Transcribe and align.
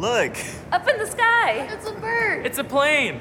Look! 0.00 0.34
Up 0.72 0.88
in 0.88 0.96
the 0.96 1.04
sky! 1.04 1.68
It's 1.70 1.86
a 1.86 1.92
bird! 1.92 2.46
It's 2.46 2.56
a 2.56 2.64
plane! 2.64 3.20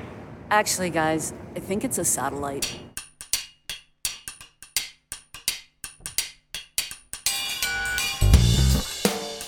Actually, 0.50 0.90
guys, 0.90 1.34
I 1.54 1.60
think 1.60 1.84
it's 1.84 1.98
a 1.98 2.06
satellite. 2.06 2.74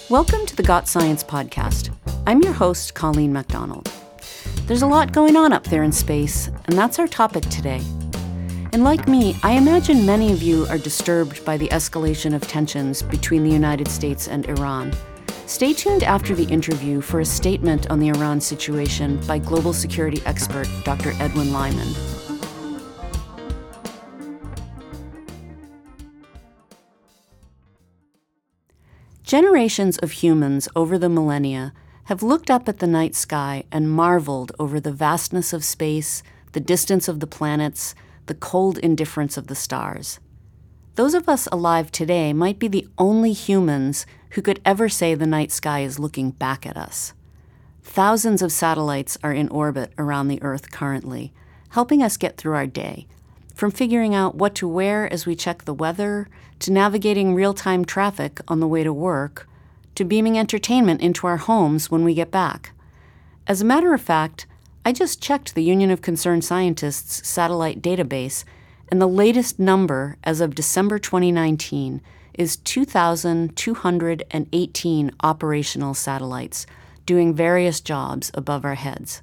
Welcome 0.09 0.45
to 0.45 0.57
the 0.57 0.63
Got 0.63 0.89
Science 0.89 1.23
podcast. 1.23 1.95
I'm 2.27 2.41
your 2.41 2.51
host, 2.51 2.95
Colleen 2.95 3.31
MacDonald. 3.31 3.89
There's 4.65 4.81
a 4.81 4.87
lot 4.87 5.13
going 5.13 5.37
on 5.37 5.53
up 5.53 5.63
there 5.63 5.83
in 5.83 5.93
space, 5.93 6.49
and 6.65 6.77
that's 6.77 6.99
our 6.99 7.07
topic 7.07 7.43
today. 7.43 7.79
And 8.73 8.83
like 8.83 9.07
me, 9.07 9.37
I 9.41 9.53
imagine 9.53 10.05
many 10.05 10.33
of 10.33 10.43
you 10.43 10.65
are 10.65 10.77
disturbed 10.77 11.45
by 11.45 11.55
the 11.55 11.69
escalation 11.69 12.35
of 12.35 12.45
tensions 12.45 13.01
between 13.01 13.45
the 13.45 13.51
United 13.51 13.87
States 13.87 14.27
and 14.27 14.45
Iran. 14.47 14.93
Stay 15.51 15.73
tuned 15.73 16.01
after 16.01 16.33
the 16.33 16.45
interview 16.45 17.01
for 17.01 17.19
a 17.19 17.25
statement 17.25 17.91
on 17.91 17.99
the 17.99 18.07
Iran 18.07 18.39
situation 18.39 19.19
by 19.27 19.37
global 19.37 19.73
security 19.73 20.21
expert 20.25 20.65
Dr. 20.85 21.11
Edwin 21.19 21.51
Lyman. 21.51 21.93
Generations 29.23 29.97
of 29.97 30.11
humans 30.11 30.69
over 30.73 30.97
the 30.97 31.09
millennia 31.09 31.73
have 32.05 32.23
looked 32.23 32.49
up 32.49 32.69
at 32.69 32.79
the 32.79 32.87
night 32.87 33.13
sky 33.13 33.65
and 33.73 33.91
marveled 33.91 34.53
over 34.57 34.79
the 34.79 34.93
vastness 34.93 35.51
of 35.51 35.65
space, 35.65 36.23
the 36.53 36.61
distance 36.61 37.09
of 37.09 37.19
the 37.19 37.27
planets, 37.27 37.93
the 38.27 38.35
cold 38.35 38.77
indifference 38.77 39.35
of 39.35 39.47
the 39.47 39.55
stars. 39.55 40.21
Those 40.95 41.13
of 41.13 41.27
us 41.27 41.47
alive 41.51 41.91
today 41.91 42.31
might 42.31 42.57
be 42.57 42.69
the 42.69 42.87
only 42.97 43.33
humans 43.33 44.05
who 44.31 44.41
could 44.41 44.61
ever 44.65 44.89
say 44.89 45.13
the 45.13 45.27
night 45.27 45.51
sky 45.51 45.81
is 45.81 45.99
looking 45.99 46.31
back 46.31 46.65
at 46.65 46.77
us. 46.77 47.13
Thousands 47.83 48.41
of 48.41 48.51
satellites 48.51 49.17
are 49.23 49.33
in 49.33 49.49
orbit 49.49 49.91
around 49.97 50.27
the 50.27 50.41
Earth 50.41 50.71
currently, 50.71 51.33
helping 51.69 52.01
us 52.01 52.17
get 52.17 52.37
through 52.37 52.55
our 52.55 52.67
day, 52.67 53.07
from 53.55 53.71
figuring 53.71 54.15
out 54.15 54.35
what 54.35 54.55
to 54.55 54.67
wear 54.67 55.11
as 55.11 55.25
we 55.25 55.35
check 55.35 55.65
the 55.65 55.73
weather, 55.73 56.29
to 56.59 56.71
navigating 56.71 57.33
real 57.33 57.53
time 57.53 57.83
traffic 57.83 58.39
on 58.47 58.59
the 58.59 58.67
way 58.67 58.83
to 58.83 58.93
work, 58.93 59.47
to 59.95 60.05
beaming 60.05 60.37
entertainment 60.37 61.01
into 61.01 61.27
our 61.27 61.37
homes 61.37 61.91
when 61.91 62.03
we 62.03 62.13
get 62.13 62.31
back. 62.31 62.71
As 63.47 63.61
a 63.61 63.65
matter 63.65 63.93
of 63.93 64.01
fact, 64.01 64.45
I 64.85 64.93
just 64.93 65.21
checked 65.21 65.53
the 65.53 65.63
Union 65.63 65.91
of 65.91 66.01
Concerned 66.01 66.45
Scientists 66.45 67.27
satellite 67.27 67.81
database, 67.81 68.45
and 68.89 69.01
the 69.01 69.07
latest 69.07 69.59
number 69.59 70.17
as 70.23 70.41
of 70.41 70.55
December 70.55 70.99
2019 70.99 72.01
is 72.33 72.57
2,218 72.57 75.11
operational 75.21 75.93
satellites 75.93 76.65
doing 77.05 77.33
various 77.33 77.81
jobs 77.81 78.31
above 78.33 78.63
our 78.63 78.75
heads. 78.75 79.21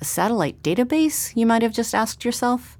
A 0.00 0.04
satellite 0.04 0.62
database, 0.62 1.34
you 1.36 1.46
might 1.46 1.62
have 1.62 1.74
just 1.74 1.94
asked 1.94 2.24
yourself? 2.24 2.78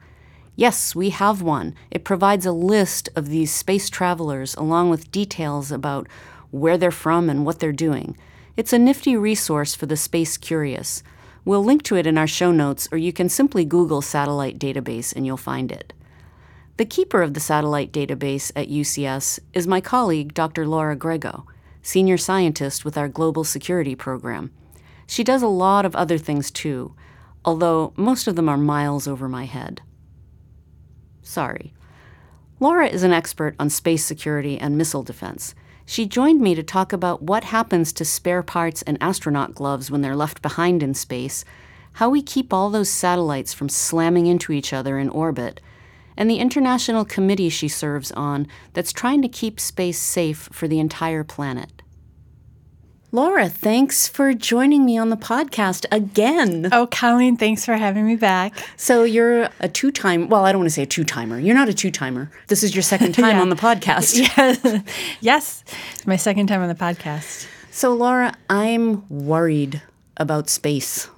Yes, 0.56 0.94
we 0.94 1.10
have 1.10 1.42
one. 1.42 1.74
It 1.90 2.04
provides 2.04 2.46
a 2.46 2.52
list 2.52 3.08
of 3.14 3.28
these 3.28 3.52
space 3.52 3.88
travelers 3.88 4.54
along 4.54 4.90
with 4.90 5.12
details 5.12 5.70
about 5.70 6.08
where 6.50 6.76
they're 6.76 6.90
from 6.90 7.30
and 7.30 7.46
what 7.46 7.60
they're 7.60 7.72
doing. 7.72 8.16
It's 8.56 8.72
a 8.72 8.78
nifty 8.78 9.16
resource 9.16 9.74
for 9.74 9.86
the 9.86 9.96
space 9.96 10.36
curious. 10.36 11.02
We'll 11.44 11.64
link 11.64 11.82
to 11.84 11.96
it 11.96 12.06
in 12.06 12.18
our 12.18 12.26
show 12.26 12.52
notes, 12.52 12.88
or 12.92 12.98
you 12.98 13.12
can 13.12 13.28
simply 13.28 13.64
Google 13.64 14.02
satellite 14.02 14.58
database 14.58 15.14
and 15.14 15.24
you'll 15.24 15.36
find 15.36 15.72
it. 15.72 15.92
The 16.80 16.86
keeper 16.86 17.20
of 17.20 17.34
the 17.34 17.40
satellite 17.40 17.92
database 17.92 18.50
at 18.56 18.70
UCS 18.70 19.38
is 19.52 19.66
my 19.66 19.82
colleague, 19.82 20.32
Dr. 20.32 20.66
Laura 20.66 20.96
Grego, 20.96 21.46
senior 21.82 22.16
scientist 22.16 22.86
with 22.86 22.96
our 22.96 23.06
Global 23.06 23.44
Security 23.44 23.94
Program. 23.94 24.50
She 25.06 25.22
does 25.22 25.42
a 25.42 25.46
lot 25.46 25.84
of 25.84 25.94
other 25.94 26.16
things 26.16 26.50
too, 26.50 26.94
although 27.44 27.92
most 27.96 28.26
of 28.26 28.34
them 28.34 28.48
are 28.48 28.56
miles 28.56 29.06
over 29.06 29.28
my 29.28 29.44
head. 29.44 29.82
Sorry. 31.20 31.74
Laura 32.60 32.86
is 32.86 33.02
an 33.02 33.12
expert 33.12 33.54
on 33.60 33.68
space 33.68 34.02
security 34.02 34.56
and 34.58 34.78
missile 34.78 35.02
defense. 35.02 35.54
She 35.84 36.06
joined 36.06 36.40
me 36.40 36.54
to 36.54 36.62
talk 36.62 36.94
about 36.94 37.22
what 37.22 37.44
happens 37.44 37.92
to 37.92 38.06
spare 38.06 38.42
parts 38.42 38.80
and 38.80 38.96
astronaut 39.02 39.54
gloves 39.54 39.90
when 39.90 40.00
they're 40.00 40.16
left 40.16 40.40
behind 40.40 40.82
in 40.82 40.94
space, 40.94 41.44
how 41.92 42.08
we 42.08 42.22
keep 42.22 42.54
all 42.54 42.70
those 42.70 42.88
satellites 42.88 43.52
from 43.52 43.68
slamming 43.68 44.26
into 44.26 44.50
each 44.50 44.72
other 44.72 44.98
in 44.98 45.10
orbit, 45.10 45.60
and 46.20 46.30
the 46.30 46.36
international 46.38 47.06
committee 47.06 47.48
she 47.48 47.66
serves 47.66 48.12
on 48.12 48.46
that's 48.74 48.92
trying 48.92 49.22
to 49.22 49.28
keep 49.28 49.58
space 49.58 49.98
safe 49.98 50.50
for 50.52 50.68
the 50.68 50.78
entire 50.78 51.24
planet. 51.24 51.80
Laura, 53.10 53.48
thanks 53.48 54.06
for 54.06 54.34
joining 54.34 54.84
me 54.84 54.98
on 54.98 55.08
the 55.08 55.16
podcast 55.16 55.86
again. 55.90 56.68
Oh, 56.70 56.86
Colleen, 56.86 57.38
thanks 57.38 57.64
for 57.64 57.72
having 57.74 58.06
me 58.06 58.16
back. 58.16 58.52
So 58.76 59.02
you're 59.02 59.48
a 59.60 59.68
two-time, 59.68 60.28
well, 60.28 60.44
I 60.44 60.52
don't 60.52 60.60
want 60.60 60.66
to 60.68 60.74
say 60.74 60.82
a 60.82 60.86
two-timer. 60.86 61.38
You're 61.40 61.56
not 61.56 61.70
a 61.70 61.74
two-timer. 61.74 62.30
This 62.48 62.62
is 62.62 62.74
your 62.74 62.82
second 62.82 63.12
time 63.14 63.36
Yeah. 63.36 63.40
on 63.40 63.48
the 63.48 63.56
podcast. 63.56 64.16
yes, 64.36 64.84
yes, 65.20 65.64
my 66.06 66.16
second 66.16 66.48
time 66.48 66.60
on 66.60 66.68
the 66.68 66.74
podcast. 66.74 67.48
So 67.70 67.94
Laura, 67.94 68.34
I'm 68.50 69.08
worried 69.08 69.80
about 70.18 70.50
space. 70.50 71.08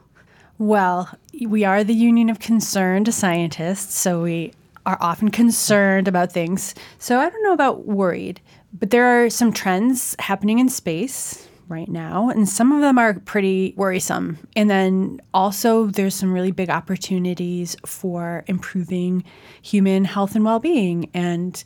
Well, 0.59 1.11
we 1.47 1.65
are 1.65 1.83
the 1.83 1.93
Union 1.95 2.31
of 2.31 2.39
Concerned 2.39 3.13
Scientists, 3.13 3.99
so 3.99 4.23
we 4.23 4.53
are 4.87 4.99
often 5.01 5.31
concerned 5.31 6.09
about 6.09 6.33
things. 6.33 6.75
So 6.99 7.19
I 7.19 7.29
don't 7.29 7.43
know 7.43 7.53
about 7.53 7.87
worried, 7.87 8.41
but 8.73 8.91
there 8.91 9.25
are 9.25 9.31
some 9.31 9.53
trends 9.53 10.17
happening 10.19 10.59
in 10.59 10.69
space 10.69 11.49
right 11.69 11.89
now, 11.89 12.29
and 12.29 12.49
some 12.49 12.73
of 12.73 12.83
them 12.83 12.99
are 12.99 13.15
pretty 13.21 13.75
worrisome. 13.77 14.39
And 14.55 14.69
then 14.69 15.21
also, 15.33 15.87
there's 15.87 16.15
some 16.15 16.33
really 16.33 16.51
big 16.51 16.71
opportunities 16.71 17.77
for 17.87 18.45
improving 18.47 19.25
human 19.63 20.05
health 20.05 20.35
and 20.35 20.45
well 20.45 20.61
being 20.61 21.11
and 21.15 21.63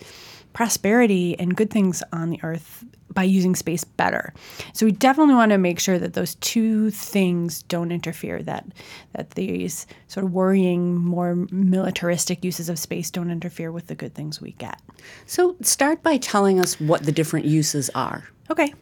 prosperity 0.53 1.39
and 1.39 1.57
good 1.57 1.71
things 1.71 2.03
on 2.13 2.31
the 2.31 2.41
earth 2.43 2.85
by 3.17 3.25
using 3.25 3.57
space 3.57 3.83
better. 3.83 4.33
So 4.75 4.85
we 4.85 4.93
definitely 4.93 5.35
want 5.35 5.51
to 5.51 5.59
make 5.59 5.81
sure 5.81 5.99
that 5.99 6.13
those 6.13 6.35
two 6.37 6.91
things 6.91 7.63
don't 7.63 7.91
interfere 7.91 8.43
that 8.43 8.67
that 9.15 9.31
these 9.31 9.87
sort 10.07 10.25
of 10.25 10.33
worrying 10.33 10.95
more 10.95 11.35
militaristic 11.51 12.45
uses 12.45 12.69
of 12.69 12.79
space 12.79 13.11
don't 13.11 13.31
interfere 13.31 13.73
with 13.73 13.87
the 13.87 13.95
good 13.95 14.15
things 14.15 14.41
we 14.41 14.53
get. 14.53 14.81
So 15.25 15.57
start 15.63 16.03
by 16.03 16.19
telling 16.19 16.61
us 16.61 16.79
what 16.79 17.05
the 17.05 17.11
different 17.11 17.47
uses 17.47 17.89
are. 17.95 18.29
Okay. 18.51 18.75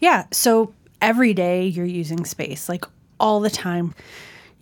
Yeah, 0.00 0.26
so 0.32 0.74
every 1.00 1.32
day 1.32 1.66
you're 1.66 1.86
using 1.86 2.24
space 2.24 2.68
like 2.68 2.84
all 3.20 3.40
the 3.40 3.50
time. 3.50 3.94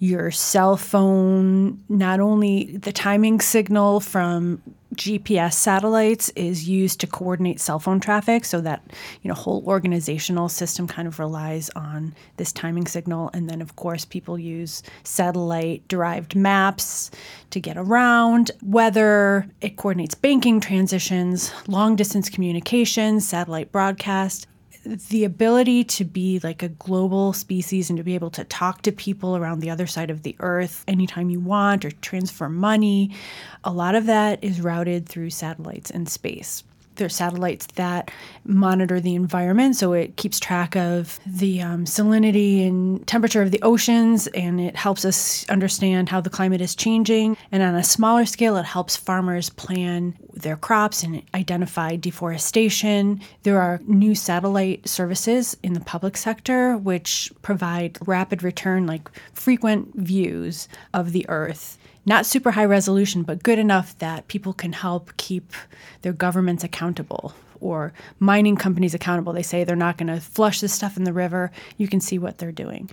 Your 0.01 0.31
cell 0.31 0.77
phone, 0.77 1.83
not 1.89 2.21
only 2.21 2.77
the 2.77 2.93
timing 2.93 3.41
signal 3.41 4.01
from 4.01 4.61
GPS 4.95 5.55
satellites 5.55 6.31
is 6.31 6.69
used 6.69 7.01
to 7.01 7.07
coordinate 7.07 7.61
cell 7.61 7.79
phone 7.79 8.01
traffic 8.01 8.45
so 8.45 8.61
that 8.61 8.83
you 9.23 9.29
know 9.29 9.35
whole 9.35 9.63
organizational 9.67 10.49
system 10.49 10.87
kind 10.87 11.09
of 11.09 11.19
relies 11.19 11.71
on 11.71 12.15
this 12.37 12.53
timing 12.53 12.87
signal. 12.87 13.31
And 13.33 13.49
then 13.49 13.61
of 13.61 13.77
course 13.77 14.05
people 14.05 14.39
use 14.39 14.83
satellite 15.03 15.87
derived 15.89 16.35
maps 16.35 17.11
to 17.51 17.61
get 17.61 17.77
around 17.77 18.51
weather. 18.63 19.47
It 19.61 19.77
coordinates 19.77 20.15
banking 20.15 20.61
transitions 20.61 21.53
long 21.69 21.97
distance 21.97 22.29
communications 22.29 23.27
satellite 23.27 23.73
broadcast 23.73 24.47
the 24.85 25.25
ability 25.25 25.85
to 25.85 26.05
be 26.05 26.41
like 26.41 26.63
a 26.63 26.69
global 26.69 27.33
species 27.33 27.91
and 27.91 27.97
to 27.97 28.03
be 28.03 28.15
able 28.15 28.31
to 28.31 28.45
talk 28.45 28.83
to 28.83 28.93
people 28.93 29.37
around 29.37 29.61
the 29.61 29.71
other 29.71 29.87
side 29.87 30.11
of 30.11 30.23
the 30.23 30.37
earth 30.41 30.85
anytime 30.87 31.31
you 31.31 31.41
want 31.41 31.85
or 31.85 31.91
transfer 31.91 32.49
money, 32.49 33.11
a 33.65 33.73
lot 33.73 33.95
of 33.95 34.07
that 34.07 34.43
is 34.45 34.61
routed 34.61 35.09
through 35.09 35.31
satellites 35.31 35.91
in 35.91 36.07
space. 36.07 36.65
There 36.97 37.07
are 37.07 37.11
satellites 37.11 37.67
that 37.75 38.11
monitor 38.45 39.01
the 39.01 39.15
environment, 39.15 39.77
so 39.77 39.93
it 39.93 40.17
keeps 40.17 40.39
track 40.39 40.77
of 40.77 41.19
the 41.27 41.61
um, 41.61 41.85
salinity 41.85 42.67
and 42.67 43.07
temperature 43.07 43.43
of 43.43 43.51
the 43.51 43.63
oceans, 43.63 44.27
and 44.29 44.61
it 44.61 44.77
helps 44.77 45.05
us 45.05 45.49
understand 45.49 46.09
how 46.09 46.21
the 46.21 46.31
climate 46.31 46.61
is 46.61 46.75
changing. 46.75 47.37
And 47.51 47.63
on 47.63 47.75
a 47.75 47.83
smaller 47.83 48.27
scale, 48.27 48.57
it 48.57 48.65
helps 48.65 48.97
farmers 48.97 49.51
plan 49.51 50.17
their 50.33 50.57
crops 50.57 51.03
and 51.03 51.23
identify 51.35 51.97
deforestation. 51.97 53.21
There 53.43 53.61
are 53.61 53.81
new 53.87 54.15
satellite 54.15 54.89
services 54.89 55.57
in 55.63 55.73
the 55.73 55.81
public 55.81 56.17
sector 56.17 56.77
which 56.77 57.33
provide 57.43 57.99
rapid 58.07 58.43
return, 58.43 58.87
like 58.87 59.11
frequent 59.33 59.95
views 59.97 60.69
of 60.93 61.13
the 61.13 61.27
Earth 61.29 61.79
not 62.07 62.27
super 62.27 62.53
high 62.53 62.65
resolution, 62.65 63.23
but 63.23 63.43
good 63.43 63.59
enough 63.59 63.97
that 63.99 64.29
people 64.29 64.53
can 64.53 64.73
help 64.73 65.17
keep 65.17 65.53
their 66.03 66.13
governments 66.13 66.65
accountable 66.65 67.35
or 67.61 67.93
mining 68.19 68.57
companies 68.57 68.95
accountable. 68.95 69.33
They 69.33 69.43
say 69.43 69.65
they're 69.65 69.77
not 69.77 69.97
going 69.97 70.09
to 70.09 70.21
flush 70.21 70.61
this 70.61 70.73
stuff 70.73 70.97
in 70.97 71.05
the 71.05 71.13
river. 71.13 71.51
You 71.79 71.89
can 71.89 72.01
see 72.01 72.19
what 72.19 72.39
they're 72.39 72.53
doing. 72.53 72.91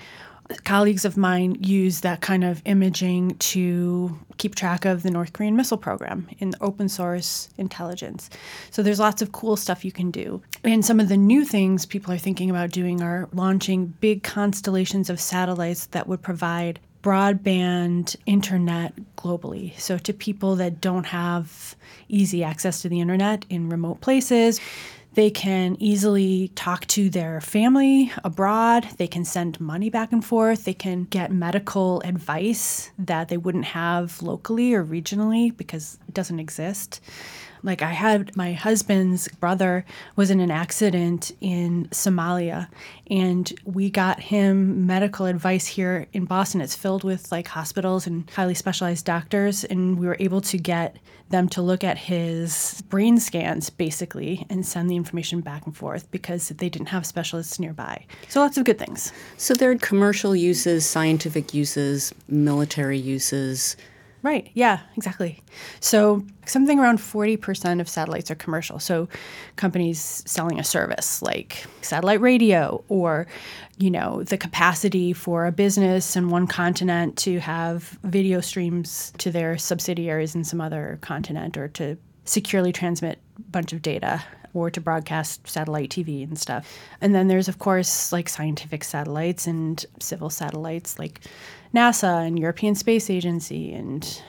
colleagues 0.63 1.05
of 1.05 1.17
mine 1.17 1.55
use 1.59 2.01
that 2.01 2.21
kind 2.21 2.43
of 2.43 2.61
imaging 2.65 3.35
to 3.37 4.19
keep 4.37 4.55
track 4.55 4.85
of 4.85 5.03
the 5.03 5.11
North 5.11 5.33
Korean 5.33 5.55
missile 5.55 5.77
program 5.77 6.27
in 6.39 6.53
open 6.61 6.89
source 6.89 7.49
intelligence. 7.57 8.29
So 8.69 8.83
there's 8.83 8.99
lots 8.99 9.21
of 9.21 9.31
cool 9.31 9.55
stuff 9.55 9.85
you 9.85 9.91
can 9.91 10.11
do. 10.11 10.41
And 10.63 10.85
some 10.85 10.99
of 10.99 11.09
the 11.09 11.17
new 11.17 11.45
things 11.45 11.85
people 11.85 12.13
are 12.13 12.17
thinking 12.17 12.49
about 12.49 12.71
doing 12.71 13.01
are 13.01 13.29
launching 13.33 13.87
big 14.01 14.23
constellations 14.23 15.09
of 15.09 15.19
satellites 15.19 15.87
that 15.87 16.07
would 16.07 16.21
provide 16.21 16.79
broadband 17.01 18.15
internet 18.25 18.93
globally. 19.17 19.77
So, 19.79 19.97
to 19.97 20.13
people 20.13 20.55
that 20.57 20.81
don't 20.81 21.05
have 21.05 21.75
easy 22.07 22.43
access 22.43 22.81
to 22.81 22.89
the 22.89 22.99
internet 22.99 23.45
in 23.49 23.69
remote 23.69 24.01
places, 24.01 24.59
they 25.13 25.29
can 25.29 25.75
easily 25.79 26.49
talk 26.55 26.85
to 26.87 27.09
their 27.09 27.41
family 27.41 28.11
abroad. 28.23 28.87
They 28.97 29.07
can 29.07 29.25
send 29.25 29.59
money 29.59 29.89
back 29.89 30.13
and 30.13 30.23
forth. 30.23 30.63
They 30.63 30.73
can 30.73 31.03
get 31.03 31.31
medical 31.31 32.01
advice 32.05 32.91
that 32.97 33.27
they 33.27 33.37
wouldn't 33.37 33.65
have 33.65 34.21
locally 34.21 34.73
or 34.73 34.85
regionally 34.85 35.55
because 35.55 35.99
it 36.07 36.13
doesn't 36.13 36.39
exist. 36.39 37.01
Like 37.63 37.81
I 37.81 37.91
had 37.91 38.35
my 38.35 38.53
husband's 38.53 39.27
brother 39.27 39.85
was 40.15 40.31
in 40.31 40.39
an 40.39 40.51
accident 40.51 41.31
in 41.41 41.87
Somalia 41.91 42.67
and 43.09 43.51
we 43.65 43.89
got 43.89 44.19
him 44.19 44.87
medical 44.87 45.25
advice 45.25 45.67
here 45.67 46.07
in 46.13 46.25
Boston. 46.25 46.61
It's 46.61 46.75
filled 46.75 47.03
with 47.03 47.31
like 47.31 47.47
hospitals 47.47 48.07
and 48.07 48.29
highly 48.31 48.55
specialized 48.55 49.05
doctors 49.05 49.63
and 49.63 49.99
we 49.99 50.07
were 50.07 50.17
able 50.19 50.41
to 50.41 50.57
get 50.57 50.97
them 51.29 51.47
to 51.49 51.61
look 51.61 51.83
at 51.83 51.97
his 51.97 52.83
brain 52.89 53.17
scans 53.19 53.69
basically 53.69 54.45
and 54.49 54.65
send 54.65 54.89
the 54.89 54.95
information 54.95 55.41
back 55.41 55.65
and 55.65 55.75
forth 55.75 56.09
because 56.11 56.49
they 56.49 56.69
didn't 56.69 56.89
have 56.89 57.05
specialists 57.05 57.59
nearby. 57.59 58.05
So 58.27 58.41
lots 58.41 58.57
of 58.57 58.65
good 58.65 58.77
things. 58.77 59.13
So 59.37 59.53
there 59.53 59.71
are 59.71 59.77
commercial 59.77 60.35
uses, 60.35 60.85
scientific 60.85 61.53
uses, 61.53 62.13
military 62.27 62.99
uses, 62.99 63.77
Right. 64.23 64.51
Yeah, 64.53 64.81
exactly. 64.95 65.41
So 65.79 66.23
something 66.45 66.79
around 66.79 66.99
40% 66.99 67.81
of 67.81 67.89
satellites 67.89 68.29
are 68.29 68.35
commercial. 68.35 68.77
So 68.77 69.09
companies 69.55 70.23
selling 70.27 70.59
a 70.59 70.63
service 70.63 71.23
like 71.23 71.65
satellite 71.81 72.21
radio 72.21 72.83
or, 72.87 73.25
you 73.77 73.89
know, 73.89 74.21
the 74.23 74.37
capacity 74.37 75.11
for 75.11 75.47
a 75.47 75.51
business 75.51 76.15
in 76.15 76.29
one 76.29 76.45
continent 76.45 77.17
to 77.19 77.39
have 77.39 77.97
video 78.03 78.41
streams 78.41 79.11
to 79.17 79.31
their 79.31 79.57
subsidiaries 79.57 80.35
in 80.35 80.43
some 80.43 80.61
other 80.61 80.99
continent 81.01 81.57
or 81.57 81.67
to 81.69 81.97
securely 82.25 82.71
transmit 82.71 83.17
a 83.39 83.41
bunch 83.41 83.73
of 83.73 83.81
data 83.81 84.23
or 84.53 84.69
to 84.69 84.81
broadcast 84.81 85.47
satellite 85.47 85.89
TV 85.89 86.23
and 86.23 86.37
stuff. 86.37 86.67
And 86.99 87.15
then 87.15 87.27
there's, 87.27 87.47
of 87.47 87.57
course, 87.57 88.11
like 88.11 88.29
scientific 88.29 88.83
satellites 88.83 89.47
and 89.47 89.83
civil 89.99 90.29
satellites 90.29 90.99
like 90.99 91.21
NASA 91.73 92.25
and 92.25 92.37
European 92.39 92.75
Space 92.75 93.09
Agency 93.09 93.73
and 93.73 94.21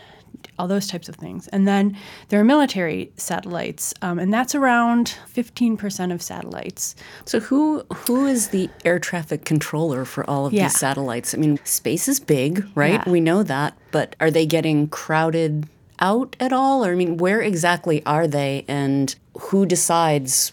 all 0.59 0.69
those 0.69 0.87
types 0.87 1.09
of 1.09 1.17
things. 1.17 1.49
And 1.49 1.67
then 1.67 1.97
there 2.29 2.39
are 2.41 2.44
military 2.44 3.11
satellites, 3.17 3.94
um, 4.03 4.19
and 4.19 4.33
that's 4.33 4.55
around 4.55 5.15
15% 5.35 6.12
of 6.12 6.21
satellites. 6.23 6.94
So 7.25 7.41
who 7.41 7.85
who 8.06 8.27
is 8.27 8.49
the 8.49 8.69
air 8.85 8.99
traffic 8.99 9.44
controller 9.44 10.05
for 10.05 10.29
all 10.29 10.47
of 10.47 10.53
Yeah. 10.53 10.65
these 10.65 10.79
satellites? 10.79 11.35
I 11.35 11.39
mean, 11.39 11.59
space 11.65 12.06
is 12.09 12.21
big, 12.21 12.67
right? 12.75 13.00
Yeah. 13.05 13.11
We 13.11 13.21
know 13.21 13.43
that, 13.43 13.77
but 13.93 14.15
are 14.21 14.31
they 14.31 14.47
getting 14.47 14.89
crowded 14.89 15.67
out 16.00 16.37
at 16.39 16.53
all? 16.53 16.85
Or 16.85 16.93
I 16.93 16.97
mean, 16.97 17.17
where 17.17 17.41
exactly 17.41 18.05
are 18.05 18.27
they 18.27 18.65
and 18.69 19.15
who 19.39 19.65
decides 19.67 20.53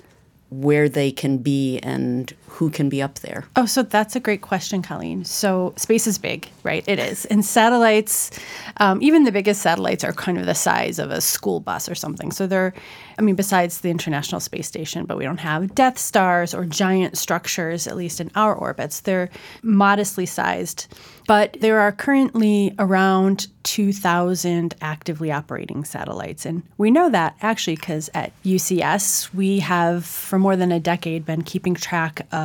where 0.49 0.89
they 0.89 1.11
can 1.11 1.37
be 1.37 1.77
and 1.79 2.33
who 2.49 2.69
can 2.69 2.89
be 2.89 3.01
up 3.01 3.19
there? 3.19 3.45
Oh, 3.55 3.65
so 3.65 3.83
that's 3.83 4.15
a 4.15 4.19
great 4.19 4.41
question, 4.41 4.81
Colleen. 4.81 5.23
So 5.23 5.73
space 5.77 6.07
is 6.07 6.17
big, 6.17 6.49
right? 6.63 6.83
It 6.87 6.99
is. 6.99 7.25
And 7.25 7.45
satellites, 7.45 8.31
um, 8.77 9.01
even 9.01 9.23
the 9.23 9.31
biggest 9.31 9.61
satellites 9.61 10.03
are 10.03 10.13
kind 10.13 10.37
of 10.37 10.45
the 10.45 10.55
size 10.55 10.99
of 10.99 11.11
a 11.11 11.21
school 11.21 11.59
bus 11.59 11.87
or 11.87 11.95
something. 11.95 12.31
So 12.31 12.47
they're, 12.47 12.73
I 13.17 13.21
mean, 13.21 13.35
besides 13.35 13.81
the 13.81 13.89
International 13.89 14.41
Space 14.41 14.67
Station, 14.67 15.05
but 15.05 15.17
we 15.17 15.23
don't 15.23 15.39
have 15.39 15.75
Death 15.75 15.97
Stars 15.97 16.53
or 16.53 16.65
giant 16.65 17.17
structures, 17.17 17.87
at 17.87 17.95
least 17.95 18.19
in 18.19 18.31
our 18.35 18.53
orbits. 18.55 19.01
They're 19.01 19.29
modestly 19.61 20.25
sized. 20.25 20.87
But 21.27 21.57
there 21.61 21.79
are 21.79 21.91
currently 21.91 22.73
around 22.79 23.47
2,000 23.63 24.73
actively 24.81 25.31
operating 25.31 25.85
satellites. 25.85 26.43
And 26.43 26.63
we 26.79 26.89
know 26.89 27.07
that 27.11 27.35
actually 27.43 27.75
because 27.75 28.09
at 28.15 28.31
UCS, 28.43 29.31
we 29.31 29.59
have 29.59 30.05
for 30.05 30.39
more 30.39 30.55
than 30.55 30.71
a 30.71 30.79
decade 30.79 31.27
been 31.27 31.43
keeping 31.43 31.75
track 31.75 32.25
of 32.31 32.38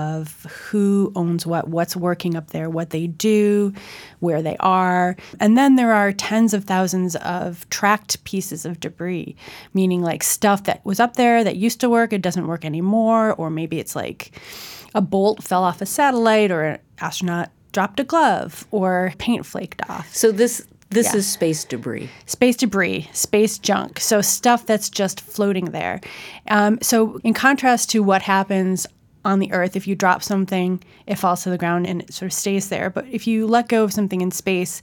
who 0.71 1.13
owns 1.15 1.47
what, 1.47 1.69
what's 1.69 1.97
working 1.97 2.37
up 2.37 2.51
there, 2.51 2.69
what 2.71 2.91
they 2.91 3.07
do, 3.07 3.73
where 4.21 4.43
they 4.43 4.57
are. 4.59 5.17
And 5.41 5.57
then 5.57 5.77
there 5.77 5.93
are 5.93 6.13
tens 6.13 6.55
of 6.55 6.65
thousands 6.65 7.17
of 7.17 7.69
tracked 7.71 8.23
pieces 8.25 8.65
of 8.65 8.81
debris, 8.81 9.37
meaning 9.73 10.03
like 10.03 10.23
stuff 10.23 10.65
that 10.65 10.85
was 10.85 11.01
up 11.01 11.17
there 11.17 11.45
that 11.45 11.57
used 11.57 11.81
to 11.81 11.89
work, 11.89 12.13
it 12.13 12.23
doesn't 12.23 12.47
work 12.47 12.65
anymore, 12.65 13.35
or 13.35 13.51
maybe 13.51 13.79
it's 13.79 13.97
like 13.97 14.39
a 14.95 15.01
bolt 15.01 15.43
fell 15.43 15.65
off 15.65 15.81
a 15.81 15.87
satellite 15.87 16.51
or 16.51 16.63
an 16.65 16.79
astronaut 17.01 17.51
dropped 17.73 17.99
a 17.99 18.05
glove 18.05 18.67
or 18.71 19.13
paint 19.19 19.45
flaked 19.45 19.83
off. 19.91 20.15
So 20.15 20.31
this 20.31 20.65
this 20.91 21.13
Yeah. 21.13 21.17
is 21.19 21.27
space 21.27 21.65
debris. 21.65 22.09
Space 22.27 22.57
debris, 22.57 23.09
space 23.13 23.59
junk, 23.59 23.99
so 23.99 24.21
stuff 24.21 24.65
that's 24.65 24.89
just 24.89 25.21
floating 25.21 25.67
there. 25.73 26.01
Um, 26.49 26.79
so, 26.83 27.19
in 27.25 27.35
contrast 27.35 27.91
to 27.91 28.03
what 28.03 28.23
happens 28.23 28.87
on 29.25 29.39
the 29.39 29.53
Earth, 29.53 29.77
if 29.77 29.87
you 29.87 29.95
drop 29.95 30.23
something, 30.23 30.83
it 31.07 31.17
falls 31.17 31.43
to 31.45 31.51
the 31.51 31.59
ground 31.59 31.87
and 31.87 32.03
it 32.03 32.13
sort 32.13 32.31
of 32.31 32.33
stays 32.33 32.69
there. 32.69 32.91
But 32.91 33.07
if 33.11 33.27
you 33.27 33.47
let 33.47 33.69
go 33.69 33.85
of 33.85 33.93
something 33.93 34.21
in 34.21 34.31
space, 34.31 34.81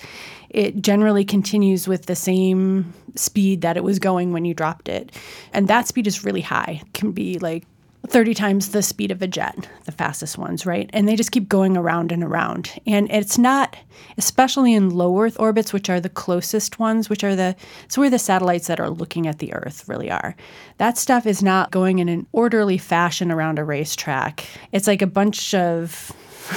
it 0.50 0.82
generally 0.82 1.24
continues 1.24 1.88
with 1.88 2.08
the 2.08 2.16
same 2.16 2.94
speed 3.16 3.62
that 3.62 3.78
it 3.78 3.84
was 3.84 4.00
going 4.00 4.34
when 4.34 4.46
you 4.46 4.54
dropped 4.54 4.90
it. 4.90 5.12
And 5.54 5.68
that 5.68 5.88
speed 5.88 6.08
is 6.08 6.24
really 6.24 6.42
high. 6.42 6.82
It 6.86 6.94
can 6.94 7.12
be 7.12 7.40
like 7.40 7.66
30 8.07 8.33
times 8.33 8.69
the 8.69 8.81
speed 8.81 9.12
of 9.12 9.21
a 9.21 9.27
jet, 9.27 9.69
the 9.86 9.92
fastest 9.92 10.38
ones, 10.38 10.65
right? 10.65 10.89
And 10.92 11.07
they 11.07 11.15
just 11.15 11.31
keep 11.31 11.48
going 11.48 11.77
around 11.77 12.12
and 12.12 12.24
around. 12.24 12.71
And 12.88 13.09
it's 13.12 13.38
not, 13.38 13.75
especially 14.18 14.74
in 14.74 14.89
low 14.89 15.21
Earth 15.21 15.39
orbits, 15.39 15.71
which 15.71 15.89
are 15.89 16.00
the 16.00 16.09
closest 16.09 16.80
ones, 16.80 17.09
which 17.09 17.24
are 17.24 17.36
the, 17.36 17.56
it's 17.83 17.98
where 17.98 18.09
the 18.09 18.18
satellites 18.19 18.68
that 18.68 18.80
are 18.80 18.89
looking 18.89 19.27
at 19.27 19.39
the 19.39 19.53
Earth 19.53 19.88
really 19.88 20.09
are. 20.09 20.36
That 20.77 20.98
stuff 20.98 21.27
is 21.27 21.44
not 21.44 21.71
going 21.71 22.00
in 22.00 22.09
an 22.09 22.25
orderly 22.31 22.80
fashion 22.80 23.31
around 23.31 23.59
a 23.59 23.63
racetrack. 23.63 24.45
It's 24.71 24.88
like 24.88 25.03
a 25.03 25.07
bunch 25.07 25.53
of 25.53 26.12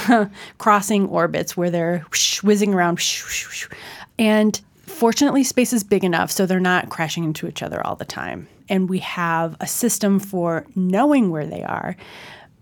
crossing 0.57 1.07
orbits 1.07 1.55
where 1.55 1.69
they're 1.69 2.05
whizzing 2.43 2.73
around. 2.73 2.99
And 4.17 4.59
fortunately, 4.95 5.43
space 5.43 5.73
is 5.73 5.83
big 5.83 6.03
enough 6.03 6.31
so 6.31 6.45
they're 6.45 6.59
not 6.59 6.89
crashing 6.89 7.23
into 7.23 7.47
each 7.47 7.61
other 7.61 7.85
all 7.85 7.95
the 7.95 8.05
time. 8.05 8.47
And 8.69 8.89
we 8.89 8.99
have 8.99 9.55
a 9.59 9.67
system 9.67 10.19
for 10.19 10.65
knowing 10.75 11.29
where 11.29 11.45
they 11.45 11.63
are. 11.63 11.95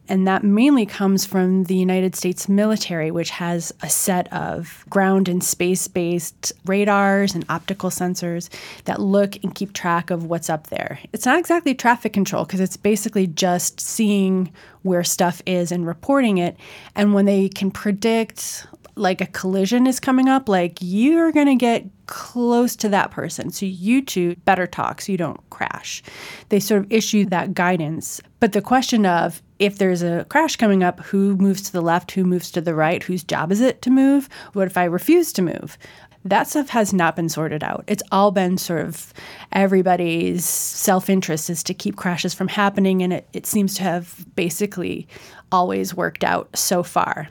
And 0.09 0.27
that 0.27 0.43
mainly 0.43 0.85
comes 0.85 1.25
from 1.25 1.63
the 1.63 1.77
United 1.77 2.13
States 2.13 2.49
military, 2.49 3.09
which 3.09 3.29
has 3.29 3.73
a 3.81 3.89
set 3.89 4.31
of 4.33 4.83
ground 4.89 5.29
and 5.29 5.41
space 5.41 5.87
based 5.87 6.51
radars 6.65 7.33
and 7.33 7.45
optical 7.47 7.89
sensors 7.89 8.49
that 8.83 8.99
look 8.99 9.41
and 9.43 9.55
keep 9.55 9.71
track 9.71 10.09
of 10.09 10.25
what's 10.25 10.49
up 10.49 10.67
there. 10.67 10.99
It's 11.13 11.25
not 11.25 11.39
exactly 11.39 11.73
traffic 11.73 12.11
control 12.11 12.43
because 12.43 12.59
it's 12.59 12.75
basically 12.75 13.27
just 13.27 13.79
seeing 13.79 14.51
where 14.81 15.05
stuff 15.05 15.41
is 15.45 15.71
and 15.71 15.87
reporting 15.87 16.37
it. 16.37 16.57
And 16.95 17.13
when 17.13 17.25
they 17.25 17.47
can 17.47 17.71
predict 17.71 18.67
like 18.95 19.21
a 19.21 19.27
collision 19.27 19.87
is 19.87 19.99
coming 19.99 20.29
up, 20.29 20.47
like 20.47 20.77
you're 20.81 21.31
going 21.31 21.47
to 21.47 21.55
get 21.55 21.85
close 22.05 22.75
to 22.75 22.89
that 22.89 23.11
person. 23.11 23.51
So 23.51 23.65
you 23.65 24.03
two 24.03 24.35
better 24.45 24.67
talk 24.67 25.01
so 25.01 25.11
you 25.11 25.17
don't 25.17 25.39
crash. 25.49 26.03
They 26.49 26.59
sort 26.59 26.83
of 26.83 26.91
issue 26.91 27.25
that 27.25 27.53
guidance. 27.53 28.21
But 28.39 28.51
the 28.51 28.61
question 28.61 29.05
of 29.05 29.41
if 29.59 29.77
there's 29.77 30.03
a 30.03 30.25
crash 30.29 30.57
coming 30.57 30.83
up, 30.83 30.99
who 30.99 31.35
moves 31.37 31.61
to 31.63 31.71
the 31.71 31.81
left, 31.81 32.11
who 32.11 32.23
moves 32.23 32.51
to 32.51 32.61
the 32.61 32.75
right, 32.75 33.01
whose 33.01 33.23
job 33.23 33.51
is 33.51 33.61
it 33.61 33.81
to 33.83 33.89
move? 33.89 34.29
What 34.53 34.67
if 34.67 34.77
I 34.77 34.83
refuse 34.83 35.31
to 35.33 35.41
move? 35.41 35.77
That 36.25 36.47
stuff 36.47 36.69
has 36.69 36.93
not 36.93 37.15
been 37.15 37.29
sorted 37.29 37.63
out. 37.63 37.83
It's 37.87 38.03
all 38.11 38.31
been 38.31 38.57
sort 38.57 38.85
of 38.85 39.13
everybody's 39.51 40.45
self 40.45 41.09
interest 41.09 41.49
is 41.49 41.63
to 41.63 41.73
keep 41.73 41.95
crashes 41.95 42.33
from 42.33 42.47
happening. 42.47 43.01
And 43.01 43.13
it, 43.13 43.27
it 43.33 43.45
seems 43.45 43.75
to 43.75 43.83
have 43.83 44.25
basically 44.35 45.07
always 45.51 45.93
worked 45.93 46.23
out 46.23 46.55
so 46.55 46.81
far. 46.83 47.27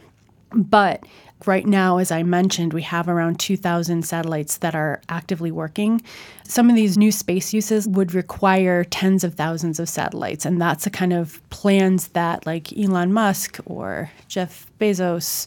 But 0.55 1.05
right 1.47 1.67
now, 1.67 1.99
as 1.99 2.11
I 2.11 2.23
mentioned, 2.23 2.73
we 2.73 2.83
have 2.83 3.09
around 3.09 3.39
2,000 3.39 4.05
satellites 4.05 4.59
that 4.59 4.75
are 4.75 5.01
actively 5.09 5.51
working. 5.51 6.03
Some 6.45 6.69
of 6.69 6.77
these 6.77 6.99
new 6.99 7.13
space 7.13 7.53
uses 7.53 7.89
would 7.89 8.15
require 8.15 8.85
tens 8.85 9.25
of 9.25 9.35
thousands 9.35 9.79
of 9.79 9.89
satellites. 9.89 10.45
And 10.45 10.61
that's 10.61 10.85
the 10.85 10.91
kind 10.91 11.13
of 11.13 11.41
plans 11.51 12.09
that, 12.09 12.47
like 12.47 12.77
Elon 12.77 13.13
Musk 13.13 13.59
or 13.67 14.11
Jeff 14.29 14.67
Bezos, 14.81 15.47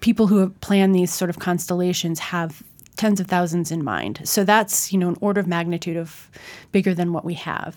people 0.00 0.26
who 0.26 0.38
have 0.38 0.60
planned 0.60 0.94
these 0.94 1.12
sort 1.12 1.30
of 1.30 1.38
constellations 1.38 2.18
have 2.18 2.62
tens 2.96 3.20
of 3.20 3.26
thousands 3.26 3.70
in 3.70 3.82
mind. 3.82 4.20
So 4.24 4.44
that's, 4.44 4.92
you 4.92 4.98
know, 4.98 5.08
an 5.08 5.16
order 5.20 5.40
of 5.40 5.46
magnitude 5.46 5.96
of 5.96 6.28
bigger 6.72 6.94
than 6.94 7.12
what 7.12 7.24
we 7.24 7.34
have. 7.34 7.76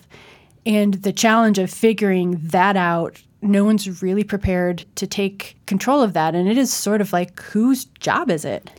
And 0.66 0.96
the 0.96 1.14
challenge 1.14 1.60
of 1.60 1.70
figuring 1.70 2.40
that 2.42 2.76
out 2.76 3.22
no 3.46 3.64
one's 3.64 4.02
really 4.02 4.24
prepared 4.24 4.86
to 4.96 5.08
take 5.08 5.58
control 5.66 6.02
of 6.02 6.14
that. 6.14 6.36
And 6.36 6.48
it 6.48 6.58
is 6.58 6.74
sort 6.74 7.02
of 7.02 7.14
like, 7.14 7.42
whose 7.42 7.86
job 7.86 8.30
is 8.30 8.46
it? 8.46 8.70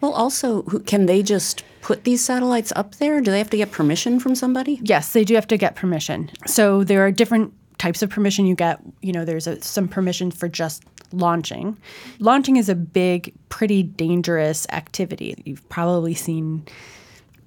Well, 0.00 0.12
also, 0.12 0.62
can 0.62 1.06
they 1.06 1.22
just 1.22 1.62
put 1.82 2.04
these 2.04 2.24
satellites 2.24 2.72
up 2.76 2.96
there? 2.96 3.20
Do 3.20 3.30
they 3.30 3.38
have 3.38 3.50
to 3.50 3.56
get 3.56 3.70
permission 3.70 4.20
from 4.20 4.34
somebody? 4.34 4.80
Yes, 4.82 5.12
they 5.12 5.24
do 5.24 5.34
have 5.34 5.48
to 5.48 5.56
get 5.56 5.74
permission. 5.74 6.30
So 6.46 6.84
there 6.84 7.04
are 7.04 7.10
different 7.10 7.52
types 7.78 8.02
of 8.02 8.10
permission 8.10 8.46
you 8.46 8.54
get. 8.54 8.80
You 9.02 9.12
know, 9.12 9.24
there's 9.24 9.46
a, 9.46 9.60
some 9.62 9.88
permission 9.88 10.30
for 10.30 10.48
just 10.48 10.84
launching. 11.12 11.76
Launching 12.18 12.56
is 12.56 12.68
a 12.68 12.74
big, 12.74 13.34
pretty 13.48 13.82
dangerous 13.82 14.66
activity. 14.70 15.34
You've 15.44 15.66
probably 15.68 16.14
seen 16.14 16.66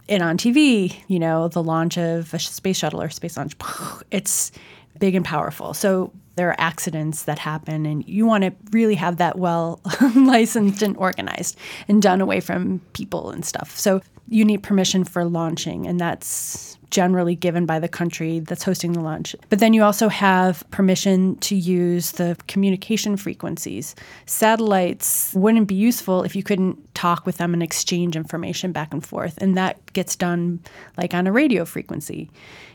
it 0.07 0.21
on 0.21 0.37
TV, 0.37 0.95
you 1.07 1.17
know, 1.17 1.47
the 1.47 1.63
launch 1.63 1.97
of 1.97 2.33
a 2.33 2.39
space 2.39 2.77
shuttle 2.77 3.01
or 3.01 3.09
space 3.09 3.37
launch. 3.37 3.55
It's 4.11 4.51
big 4.99 5.15
and 5.15 5.25
powerful. 5.25 5.73
So 5.73 6.13
there 6.35 6.49
are 6.49 6.55
accidents 6.57 7.23
that 7.23 7.39
happen, 7.39 7.85
and 7.85 8.07
you 8.07 8.25
want 8.25 8.43
to 8.43 8.53
really 8.71 8.95
have 8.95 9.17
that 9.17 9.37
well 9.37 9.79
licensed 10.15 10.81
and 10.81 10.97
organized 10.97 11.57
and 11.87 12.01
done 12.01 12.21
away 12.21 12.39
from 12.39 12.79
people 12.93 13.29
and 13.29 13.45
stuff. 13.45 13.77
So 13.77 14.01
you 14.27 14.45
need 14.45 14.63
permission 14.63 15.03
for 15.03 15.25
launching, 15.25 15.85
and 15.85 15.99
that's 15.99 16.77
generally 16.93 17.35
given 17.35 17.65
by 17.65 17.79
the 17.79 17.87
country 17.87 18.39
that's 18.39 18.63
hosting 18.63 18.93
the 18.93 18.99
launch. 18.99 19.35
But 19.49 19.57
then 19.57 19.73
you 19.73 19.83
also 19.83 20.09
have 20.09 20.63
permission 20.69 21.35
to 21.37 21.55
use 21.55 22.11
the 22.11 22.37
communication 22.47 23.17
frequencies. 23.17 23.95
Satellites 24.27 25.33
wouldn't 25.33 25.67
be 25.67 25.73
useful 25.73 26.21
if 26.21 26.35
you 26.35 26.43
couldn't 26.43 26.93
talk 26.93 27.25
with 27.25 27.37
them 27.37 27.51
and 27.53 27.63
exchange 27.63 28.15
information 28.15 28.71
back 28.71 28.93
and 28.93 29.03
forth. 29.03 29.39
And 29.39 29.57
that 29.57 29.91
gets 29.93 30.15
done 30.15 30.59
like 30.95 31.15
on 31.15 31.25
a 31.25 31.31
radio 31.31 31.65
frequency, 31.65 32.29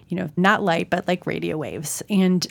you 0.09 0.17
know, 0.17 0.29
not 0.37 0.65
light, 0.65 0.91
but 0.91 1.07
like 1.07 1.25
radio 1.25 1.57
waves. 1.57 2.03
And 2.11 2.45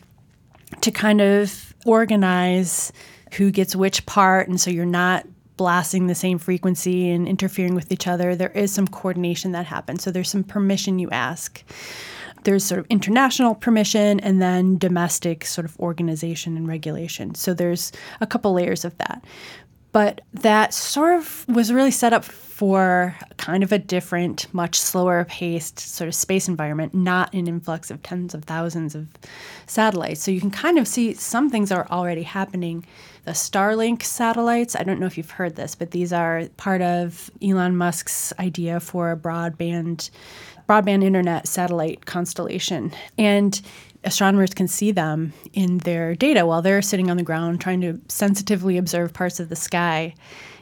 to 0.82 0.92
kind 0.92 1.22
of 1.22 1.74
organize 1.86 2.92
who 3.34 3.52
gets 3.52 3.76
which 3.76 4.06
part. 4.06 4.48
And 4.48 4.60
so 4.60 4.70
you're 4.70 4.86
not 4.86 5.26
blasting 5.58 6.08
the 6.08 6.16
same 6.16 6.38
frequency 6.38 7.10
and 7.10 7.28
interfering 7.28 7.76
with 7.76 7.92
each 7.92 8.08
other, 8.08 8.36
there 8.36 8.52
is 8.52 8.72
some 8.72 8.88
coordination 8.88 9.52
that 9.52 9.66
happens. 9.66 10.04
So 10.04 10.12
there's 10.12 10.30
some 10.30 10.44
permission 10.44 11.00
you 11.00 11.10
ask. 11.10 11.64
There's 12.44 12.64
sort 12.64 12.80
of 12.80 12.86
international 12.90 13.56
permission 13.56 14.20
and 14.22 14.42
then 14.42 14.78
domestic 14.78 15.44
sort 15.46 15.66
of 15.66 15.78
organization 15.80 16.56
and 16.56 16.68
regulation. 16.68 17.36
So 17.36 17.54
there's 17.54 17.92
a 18.22 18.28
couple 18.28 18.54
layers 18.54 18.86
of 18.86 18.98
that. 19.00 19.24
But 19.98 20.22
that 20.32 20.76
sort 20.76 21.18
of 21.18 21.44
was 21.48 21.74
really 21.74 21.90
set 21.90 22.14
up 22.14 22.24
for 22.24 23.16
kind 23.38 23.64
of 23.64 23.72
a 23.72 23.80
different, 23.80 24.46
much 24.54 24.80
slower 24.80 25.26
paced 25.26 25.80
sort 25.80 26.08
of 26.08 26.14
space 26.14 26.48
environment, 26.48 26.94
not 26.94 27.34
an 27.34 27.48
influx 27.48 27.90
of 27.90 28.04
tens 28.04 28.36
of 28.36 28.44
thousands 28.44 28.94
of 28.94 29.08
satellites. 29.66 30.22
So 30.22 30.30
you 30.30 30.40
can 30.40 30.52
kind 30.52 30.78
of 30.78 30.88
see 30.88 31.16
some 31.16 31.50
things 31.50 31.72
are 31.72 31.88
already 31.90 32.22
happening 32.22 32.86
the 33.26 33.32
Starlink 33.32 34.04
satellites. 34.04 34.76
I 34.76 34.84
don't 34.84 35.00
know 35.00 35.08
if 35.08 35.18
you've 35.18 35.32
heard 35.32 35.56
this, 35.56 35.74
but 35.74 35.90
these 35.90 36.14
are 36.14 36.44
part 36.58 36.84
of 36.84 37.32
Elon 37.42 37.76
Musk's 37.76 38.32
idea 38.38 38.80
for 38.80 39.10
a 39.10 39.18
broadband 39.18 40.12
broadband 40.70 41.04
internet 41.04 41.48
satellite 41.48 42.06
constellation. 42.06 42.94
And 43.18 43.60
astronomers 44.08 44.54
can 44.54 44.68
see 44.68 44.92
them 44.92 45.34
in 45.54 45.80
their 45.80 46.16
data 46.16 46.46
while 46.46 46.62
they're 46.62 46.82
sitting 46.82 47.12
on 47.12 47.18
the 47.18 47.24
ground 47.24 47.62
trying 47.62 47.82
to 47.82 48.00
sensitively 48.08 48.78
observe 48.78 49.14
parts 49.14 49.40
of 49.40 49.50
the 49.50 49.56
sky. 49.56 50.16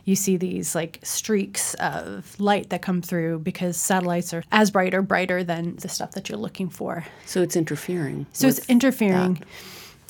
You 0.04 0.16
see 0.16 0.38
these 0.38 0.76
like 0.76 1.00
streaks 1.04 1.74
of 1.76 2.40
light 2.40 2.70
that 2.70 2.82
come 2.82 3.02
through 3.02 3.40
because 3.40 3.78
satellites 3.78 4.34
are 4.34 4.44
as 4.52 4.72
bright 4.72 4.94
or 4.94 5.02
brighter 5.02 5.44
than 5.44 5.76
the 5.78 5.90
stuff 5.90 6.12
that 6.12 6.28
you're 6.28 6.38
looking 6.38 6.70
for. 6.70 7.06
So 7.26 7.42
it's 7.42 7.56
interfering. 7.56 8.26
So 8.34 8.48
it's 8.48 8.68
interfering. 8.68 9.42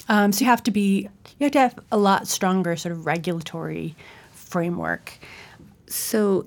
Um, 0.07 0.31
so 0.31 0.41
you 0.41 0.45
have 0.47 0.63
to 0.63 0.71
be 0.71 1.09
you 1.39 1.43
have 1.45 1.51
to 1.51 1.59
have 1.59 1.79
a 1.91 1.97
lot 1.97 2.27
stronger 2.27 2.75
sort 2.75 2.93
of 2.93 3.05
regulatory 3.05 3.95
framework. 4.31 5.13
So, 5.87 6.45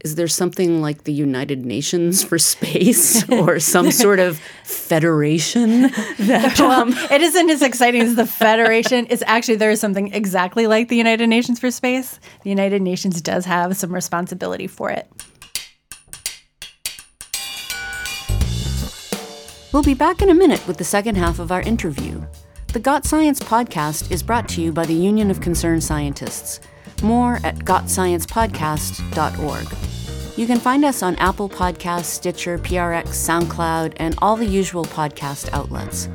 is 0.00 0.14
there 0.14 0.28
something 0.28 0.80
like 0.80 1.04
the 1.04 1.12
United 1.12 1.64
Nations 1.64 2.22
for 2.22 2.38
space 2.52 3.28
or 3.28 3.58
some 3.58 3.90
sort 3.90 4.18
of 4.18 4.38
federation 4.64 5.82
that 6.18 6.60
um, 6.60 6.92
it 7.10 7.20
isn't 7.20 7.50
as 7.50 7.62
exciting 7.62 8.02
as 8.02 8.14
the 8.14 8.26
federation. 8.26 9.06
It's 9.10 9.22
actually 9.26 9.56
there 9.56 9.70
is 9.70 9.80
something 9.80 10.12
exactly 10.12 10.66
like 10.66 10.88
the 10.88 10.96
united 10.96 11.28
nations 11.28 11.58
for 11.58 11.70
space. 11.70 12.20
The 12.42 12.50
united 12.50 12.82
nations 12.82 13.20
does 13.22 13.44
have 13.46 13.76
some 13.76 13.92
responsibility 13.92 14.66
for 14.66 14.90
it. 14.90 15.10
We'll 19.72 19.82
be 19.82 19.94
back 19.94 20.22
in 20.22 20.30
a 20.30 20.34
minute 20.34 20.66
with 20.66 20.78
the 20.78 20.84
second 20.84 21.16
half 21.16 21.38
of 21.38 21.52
our 21.52 21.60
interview. 21.60 22.24
The 22.72 22.80
Got 22.80 23.04
Science 23.04 23.40
podcast 23.40 24.10
is 24.10 24.22
brought 24.22 24.48
to 24.50 24.62
you 24.62 24.72
by 24.72 24.86
the 24.86 24.94
Union 24.94 25.30
of 25.30 25.40
Concerned 25.40 25.82
Scientists. 25.82 26.60
More 27.02 27.40
at 27.44 27.58
gotsciencepodcast.org. 27.58 30.38
You 30.38 30.46
can 30.46 30.58
find 30.58 30.84
us 30.84 31.02
on 31.02 31.16
Apple 31.16 31.48
Podcasts, 31.48 32.04
Stitcher, 32.04 32.58
PRX, 32.58 33.08
SoundCloud, 33.08 33.94
and 33.96 34.14
all 34.18 34.36
the 34.36 34.44
usual 34.44 34.84
podcast 34.84 35.50
outlets. 35.52 36.10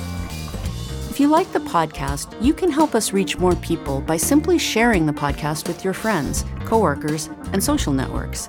If 1.23 1.29
you 1.29 1.31
like 1.31 1.53
the 1.53 1.61
podcast, 1.61 2.35
you 2.43 2.53
can 2.53 2.69
help 2.69 2.97
us 2.97 3.13
reach 3.13 3.39
more 3.39 3.55
people 3.55 4.01
by 4.01 4.17
simply 4.17 4.59
sharing 4.59 5.07
the 5.07 5.13
podcast 5.13 5.69
with 5.69 5.85
your 5.85 5.93
friends, 5.93 6.45
coworkers, 6.65 7.31
and 7.53 7.63
social 7.63 7.93
networks. 7.93 8.49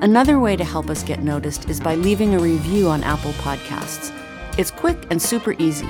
Another 0.00 0.40
way 0.40 0.56
to 0.56 0.64
help 0.64 0.88
us 0.88 1.02
get 1.02 1.22
noticed 1.22 1.68
is 1.68 1.80
by 1.80 1.96
leaving 1.96 2.32
a 2.32 2.38
review 2.38 2.88
on 2.88 3.04
Apple 3.04 3.32
Podcasts. 3.32 4.10
It's 4.58 4.70
quick 4.70 5.06
and 5.10 5.20
super 5.20 5.54
easy. 5.58 5.84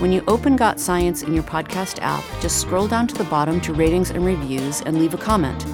When 0.00 0.10
you 0.10 0.24
open 0.26 0.56
Got 0.56 0.80
Science 0.80 1.22
in 1.22 1.32
your 1.32 1.44
podcast 1.44 2.00
app, 2.02 2.24
just 2.40 2.60
scroll 2.60 2.88
down 2.88 3.06
to 3.06 3.14
the 3.14 3.22
bottom 3.22 3.60
to 3.60 3.72
ratings 3.72 4.10
and 4.10 4.26
reviews 4.26 4.80
and 4.80 4.98
leave 4.98 5.14
a 5.14 5.18
comment. 5.18 5.64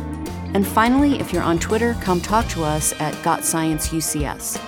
And 0.52 0.66
finally, 0.66 1.20
if 1.20 1.32
you're 1.32 1.42
on 1.42 1.58
Twitter, 1.58 1.96
come 2.02 2.20
talk 2.20 2.46
to 2.48 2.64
us 2.64 2.92
at 3.00 3.16
Got 3.24 3.46
Science 3.46 3.88
UCS. 3.88 4.60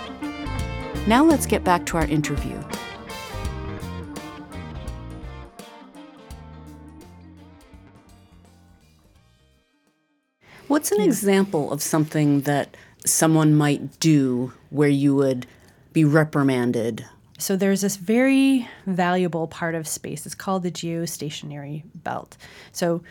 Now 1.07 1.23
let's 1.23 1.45
get 1.45 1.65
back 1.65 1.85
to 1.85 1.99
our 1.99 2.07
interview. 2.07 2.59
What's 10.75 10.91
an 10.91 10.99
yeah. 10.99 11.07
example 11.07 11.73
of 11.73 11.81
something 11.81 12.41
that 12.41 12.77
someone 13.07 13.55
might 13.55 14.01
do 14.01 14.53
where 14.71 14.89
you 14.89 15.15
would 15.15 15.47
be 15.93 16.05
reprimanded? 16.05 17.07
So 17.39 17.55
there's 17.55 17.83
this 17.83 17.95
very 17.95 18.69
valuable 18.85 19.47
part 19.47 19.77
of 19.77 19.87
space. 19.87 20.27
It's 20.27 20.35
called 20.35 20.65
the 20.65 20.73
geostationary 20.73 21.85
belt. 21.95 22.37
So 22.73 23.05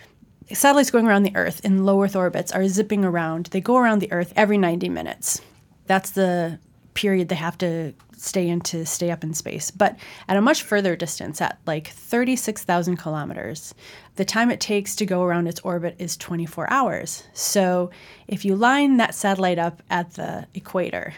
satellites 0.51 0.91
going 0.91 1.07
around 1.07 1.23
the 1.23 1.33
Earth 1.37 1.63
in 1.63 1.85
low 1.85 2.03
Earth 2.03 2.17
orbits 2.17 2.51
are 2.51 2.67
zipping 2.67 3.05
around. 3.05 3.45
They 3.45 3.61
go 3.61 3.77
around 3.77 3.99
the 3.99 4.11
Earth 4.11 4.33
every 4.35 4.57
90 4.57 4.89
minutes. 4.89 5.39
That's 5.87 6.11
the 6.11 6.59
period 6.93 7.29
they 7.29 7.35
have 7.35 7.57
to 7.59 7.93
stay 8.17 8.47
in 8.47 8.61
to 8.61 8.85
stay 8.85 9.11
up 9.11 9.23
in 9.23 9.33
space. 9.33 9.69
But 9.71 9.97
at 10.27 10.37
a 10.37 10.41
much 10.41 10.63
further 10.63 10.95
distance, 10.95 11.41
at 11.41 11.59
like 11.65 11.87
36,000 11.87 12.97
kilometers, 12.97 13.73
the 14.15 14.25
time 14.25 14.49
it 14.49 14.59
takes 14.59 14.95
to 14.95 15.05
go 15.05 15.23
around 15.23 15.47
its 15.47 15.59
orbit 15.61 15.95
is 15.99 16.15
24 16.17 16.69
hours. 16.69 17.23
So 17.33 17.91
if 18.27 18.45
you 18.45 18.55
line 18.55 18.97
that 18.97 19.15
satellite 19.15 19.59
up 19.59 19.81
at 19.89 20.13
the 20.13 20.47
equator, 20.53 21.13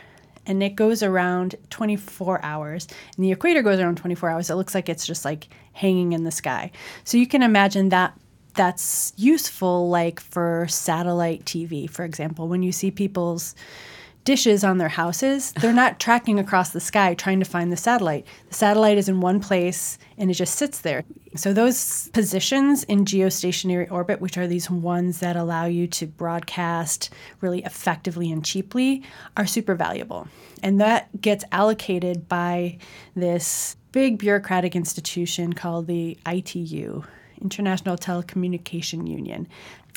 and 0.48 0.62
it 0.62 0.76
goes 0.76 1.02
around 1.02 1.56
24 1.70 2.44
hours, 2.44 2.88
and 3.16 3.26
the 3.26 3.32
equator 3.32 3.62
goes 3.62 3.80
around 3.80 3.98
24 3.98 4.30
hours, 4.30 4.50
it 4.50 4.56
looks 4.56 4.76
like 4.76 4.90
it's 4.90 5.06
just 5.06 5.26
like 5.26 5.48
hanging 5.74 6.14
in 6.14 6.24
the 6.24 6.32
sky. 6.32 6.72
So 7.04 7.18
you 7.18 7.28
can 7.28 7.42
imagine 7.42 7.90
that 7.90 8.18
that's 8.56 9.12
useful 9.18 9.90
like 9.90 10.20
for 10.20 10.66
satellite 10.70 11.46
TV, 11.46 11.90
for 11.90 12.06
example, 12.06 12.48
when 12.48 12.64
you 12.64 12.72
see 12.72 12.90
people's 12.90 13.56
dishes 14.26 14.64
on 14.64 14.80
their 14.80 14.90
houses, 14.90 15.54
they're 15.54 15.72
not 15.72 16.00
tracking 16.00 16.40
across 16.40 16.72
the 16.72 16.80
sky 16.80 17.14
trying 17.14 17.40
to 17.40 17.46
find 17.46 17.72
the 17.72 17.78
satellite. 17.78 18.26
The 18.50 18.56
satellite 18.56 18.98
is 18.98 19.08
in 19.08 19.22
one 19.22 19.40
place 19.40 19.98
and 20.18 20.30
it 20.30 20.34
just 20.34 20.56
sits 20.56 20.82
there. 20.82 21.06
So, 21.36 21.54
those 21.54 22.10
positions 22.10 22.84
in 22.86 23.06
geostationary 23.06 23.90
orbit, 23.92 24.22
which 24.22 24.38
are 24.38 24.48
these 24.48 24.70
ones 24.70 25.20
that 25.20 25.36
allow 25.36 25.66
you 25.66 25.86
to 25.88 26.08
broadcast 26.08 27.12
really 27.40 27.64
effectively 27.64 28.32
and 28.32 28.44
cheaply, 28.44 29.04
are 29.38 29.46
super 29.46 29.76
valuable. 29.76 30.28
And 30.64 30.82
that 30.82 31.22
gets 31.22 31.46
allocated 31.52 32.28
by 32.28 32.80
this 33.16 33.76
big 33.92 34.18
bureaucratic 34.18 34.76
institution 34.76 35.54
called 35.54 35.88
the 35.88 36.18
ITU, 36.26 37.04
International 37.42 37.98
Telecommunication 37.98 39.08
Union. 39.08 39.48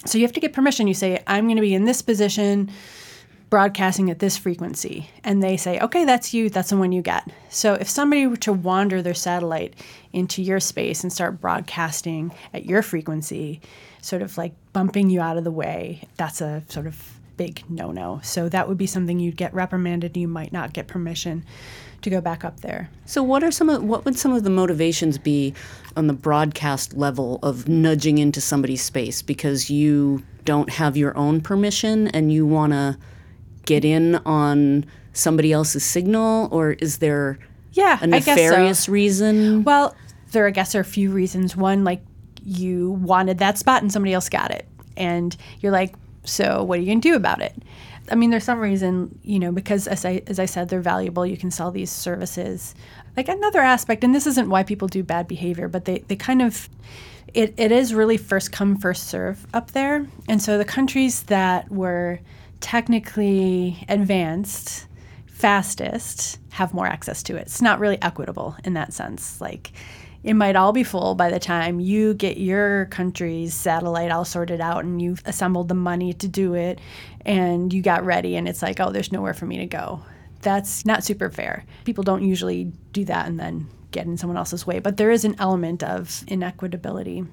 So, 0.04 0.18
you 0.18 0.24
have 0.24 0.34
to 0.34 0.40
get 0.40 0.52
permission. 0.52 0.88
You 0.88 0.94
say, 0.94 1.22
I'm 1.26 1.46
going 1.46 1.56
to 1.56 1.62
be 1.62 1.74
in 1.74 1.84
this 1.84 2.02
position 2.02 2.68
broadcasting 3.50 4.10
at 4.10 4.18
this 4.18 4.36
frequency. 4.36 5.10
And 5.24 5.42
they 5.42 5.56
say, 5.56 5.78
okay, 5.80 6.04
that's 6.04 6.34
you, 6.34 6.50
that's 6.50 6.70
the 6.70 6.76
one 6.76 6.92
you 6.92 7.02
get. 7.02 7.30
So 7.48 7.74
if 7.74 7.88
somebody 7.88 8.26
were 8.26 8.36
to 8.38 8.52
wander 8.52 9.00
their 9.02 9.14
satellite 9.14 9.74
into 10.12 10.42
your 10.42 10.60
space 10.60 11.02
and 11.02 11.12
start 11.12 11.40
broadcasting 11.40 12.32
at 12.52 12.66
your 12.66 12.82
frequency, 12.82 13.60
sort 14.02 14.22
of 14.22 14.36
like 14.36 14.52
bumping 14.72 15.10
you 15.10 15.20
out 15.20 15.36
of 15.36 15.44
the 15.44 15.50
way, 15.50 16.02
that's 16.16 16.40
a 16.40 16.62
sort 16.68 16.86
of 16.86 17.18
big 17.36 17.62
no 17.70 17.90
no. 17.92 18.20
So 18.22 18.48
that 18.50 18.68
would 18.68 18.76
be 18.76 18.86
something 18.86 19.18
you'd 19.18 19.36
get 19.36 19.54
reprimanded. 19.54 20.16
You 20.16 20.28
might 20.28 20.52
not 20.52 20.74
get 20.74 20.88
permission 20.88 21.44
to 22.02 22.10
go 22.10 22.20
back 22.20 22.44
up 22.44 22.60
there. 22.60 22.90
So 23.06 23.22
what 23.22 23.42
are 23.42 23.50
some 23.50 23.70
of 23.70 23.82
what 23.82 24.04
would 24.04 24.18
some 24.18 24.32
of 24.32 24.44
the 24.44 24.50
motivations 24.50 25.16
be 25.16 25.54
on 25.96 26.06
the 26.06 26.12
broadcast 26.12 26.94
level 26.94 27.38
of 27.42 27.68
nudging 27.68 28.18
into 28.18 28.40
somebody's 28.40 28.82
space 28.82 29.22
because 29.22 29.70
you 29.70 30.22
don't 30.44 30.70
have 30.70 30.96
your 30.96 31.16
own 31.16 31.40
permission 31.40 32.08
and 32.08 32.32
you 32.32 32.46
want 32.46 32.72
to 32.72 32.98
get 33.68 33.84
in 33.84 34.16
on 34.26 34.86
somebody 35.12 35.52
else's 35.52 35.84
signal 35.84 36.48
or 36.50 36.72
is 36.72 36.98
there 36.98 37.38
yeah, 37.72 37.98
a 38.00 38.06
nefarious 38.06 38.84
so. 38.84 38.92
reason? 38.92 39.62
Well, 39.62 39.94
there 40.32 40.46
I 40.46 40.50
guess 40.50 40.74
are 40.74 40.80
a 40.80 40.84
few 40.84 41.10
reasons. 41.10 41.54
One, 41.54 41.84
like 41.84 42.00
you 42.42 42.92
wanted 42.92 43.38
that 43.38 43.58
spot 43.58 43.82
and 43.82 43.92
somebody 43.92 44.14
else 44.14 44.28
got 44.28 44.50
it. 44.50 44.66
And 44.96 45.36
you're 45.60 45.72
like, 45.72 45.94
so 46.24 46.64
what 46.64 46.78
are 46.78 46.82
you 46.82 46.86
going 46.86 47.00
to 47.02 47.08
do 47.08 47.14
about 47.14 47.42
it? 47.42 47.54
I 48.10 48.14
mean, 48.14 48.30
there's 48.30 48.44
some 48.44 48.58
reason, 48.58 49.18
you 49.22 49.38
know, 49.38 49.52
because 49.52 49.86
as 49.86 50.04
I, 50.04 50.22
as 50.26 50.38
I 50.38 50.46
said, 50.46 50.70
they're 50.70 50.80
valuable. 50.80 51.26
You 51.26 51.36
can 51.36 51.50
sell 51.50 51.70
these 51.70 51.90
services. 51.90 52.74
Like 53.16 53.28
another 53.28 53.60
aspect, 53.60 54.02
and 54.02 54.14
this 54.14 54.26
isn't 54.26 54.48
why 54.48 54.62
people 54.62 54.88
do 54.88 55.02
bad 55.02 55.28
behavior, 55.28 55.68
but 55.68 55.84
they, 55.84 55.98
they 56.08 56.16
kind 56.16 56.40
of, 56.40 56.70
it, 57.34 57.52
it 57.58 57.70
is 57.70 57.92
really 57.92 58.16
first 58.16 58.50
come, 58.50 58.78
first 58.78 59.08
serve 59.08 59.46
up 59.52 59.72
there. 59.72 60.06
And 60.26 60.40
so 60.40 60.56
the 60.56 60.64
countries 60.64 61.24
that 61.24 61.70
were 61.70 62.20
technically 62.60 63.84
advanced, 63.88 64.86
fastest, 65.26 66.38
have 66.50 66.74
more 66.74 66.86
access 66.86 67.22
to 67.24 67.36
it. 67.36 67.42
It's 67.42 67.62
not 67.62 67.78
really 67.78 68.00
equitable 68.02 68.56
in 68.64 68.74
that 68.74 68.92
sense. 68.92 69.40
Like, 69.40 69.72
it 70.24 70.34
might 70.34 70.56
all 70.56 70.72
be 70.72 70.82
full 70.82 71.14
by 71.14 71.30
the 71.30 71.38
time 71.38 71.80
you 71.80 72.14
get 72.14 72.38
your 72.38 72.86
country's 72.86 73.54
satellite 73.54 74.10
all 74.10 74.24
sorted 74.24 74.60
out 74.60 74.84
and 74.84 75.00
you've 75.00 75.22
assembled 75.24 75.68
the 75.68 75.74
money 75.74 76.12
to 76.14 76.28
do 76.28 76.54
it 76.54 76.80
and 77.24 77.72
you 77.72 77.82
got 77.82 78.04
ready 78.04 78.36
and 78.36 78.48
it's 78.48 78.62
like, 78.62 78.80
oh, 78.80 78.90
there's 78.90 79.12
nowhere 79.12 79.34
for 79.34 79.46
me 79.46 79.58
to 79.58 79.66
go. 79.66 80.02
That's 80.42 80.84
not 80.84 81.04
super 81.04 81.30
fair. 81.30 81.64
People 81.84 82.04
don't 82.04 82.24
usually 82.24 82.72
do 82.92 83.04
that 83.04 83.26
and 83.26 83.38
then 83.38 83.68
get 83.90 84.06
in 84.06 84.16
someone 84.16 84.36
else's 84.36 84.66
way, 84.66 84.80
but 84.80 84.96
there 84.96 85.10
is 85.10 85.24
an 85.24 85.36
element 85.38 85.82
of 85.82 86.08
inequitability. 86.26 87.26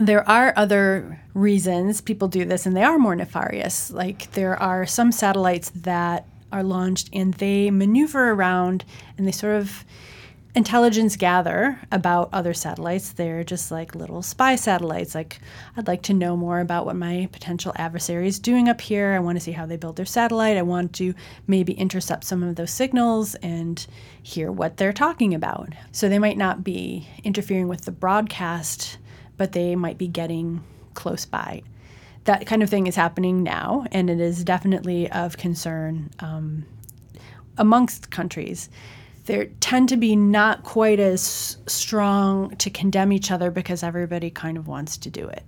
There 0.00 0.28
are 0.28 0.54
other 0.56 1.20
reasons 1.34 2.00
people 2.00 2.28
do 2.28 2.44
this, 2.44 2.66
and 2.66 2.76
they 2.76 2.82
are 2.82 2.98
more 2.98 3.14
nefarious. 3.14 3.90
Like 3.90 4.32
there 4.32 4.60
are 4.60 4.86
some 4.86 5.12
satellites 5.12 5.70
that 5.74 6.26
are 6.50 6.62
launched 6.62 7.08
and 7.12 7.34
they 7.34 7.70
maneuver 7.70 8.30
around 8.30 8.84
and 9.16 9.26
they 9.26 9.32
sort 9.32 9.56
of 9.56 9.84
intelligence 10.54 11.16
gather 11.16 11.80
about 11.90 12.28
other 12.32 12.52
satellites. 12.52 13.12
They're 13.12 13.42
just 13.42 13.70
like 13.70 13.94
little 13.94 14.22
spy 14.22 14.56
satellites. 14.56 15.14
Like, 15.14 15.40
I'd 15.76 15.88
like 15.88 16.02
to 16.02 16.14
know 16.14 16.36
more 16.36 16.60
about 16.60 16.84
what 16.84 16.96
my 16.96 17.28
potential 17.32 17.72
adversary 17.76 18.28
is 18.28 18.38
doing 18.38 18.68
up 18.68 18.80
here. 18.80 19.14
I 19.14 19.18
want 19.18 19.36
to 19.36 19.44
see 19.44 19.52
how 19.52 19.64
they 19.64 19.78
build 19.78 19.96
their 19.96 20.04
satellite. 20.04 20.58
I 20.58 20.62
want 20.62 20.92
to 20.94 21.14
maybe 21.46 21.72
intercept 21.72 22.24
some 22.24 22.42
of 22.42 22.56
those 22.56 22.70
signals 22.70 23.34
and 23.36 23.86
hear 24.22 24.52
what 24.52 24.76
they're 24.76 24.92
talking 24.92 25.32
about. 25.32 25.72
So 25.90 26.08
they 26.08 26.18
might 26.18 26.36
not 26.36 26.62
be 26.62 27.08
interfering 27.24 27.68
with 27.68 27.86
the 27.86 27.92
broadcast, 27.92 28.98
but 29.36 29.52
they 29.52 29.74
might 29.76 29.98
be 29.98 30.08
getting 30.08 30.62
close 30.94 31.24
by. 31.24 31.62
That 32.24 32.46
kind 32.46 32.62
of 32.62 32.70
thing 32.70 32.86
is 32.86 32.94
happening 32.94 33.42
now, 33.42 33.86
and 33.90 34.08
it 34.08 34.20
is 34.20 34.44
definitely 34.44 35.10
of 35.10 35.36
concern 35.36 36.10
um, 36.20 36.64
amongst 37.58 38.10
countries 38.10 38.68
there 39.26 39.46
tend 39.60 39.88
to 39.88 39.96
be 39.96 40.16
not 40.16 40.64
quite 40.64 40.98
as 40.98 41.56
strong 41.66 42.56
to 42.56 42.70
condemn 42.70 43.12
each 43.12 43.30
other 43.30 43.50
because 43.50 43.82
everybody 43.82 44.30
kind 44.30 44.56
of 44.56 44.66
wants 44.66 44.96
to 44.98 45.10
do 45.10 45.28
it. 45.28 45.44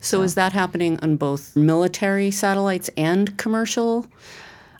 So, 0.00 0.18
so. 0.18 0.22
is 0.22 0.34
that 0.34 0.52
happening 0.52 0.98
on 1.00 1.16
both 1.16 1.56
military 1.56 2.30
satellites 2.30 2.90
and 2.96 3.36
commercial? 3.38 4.06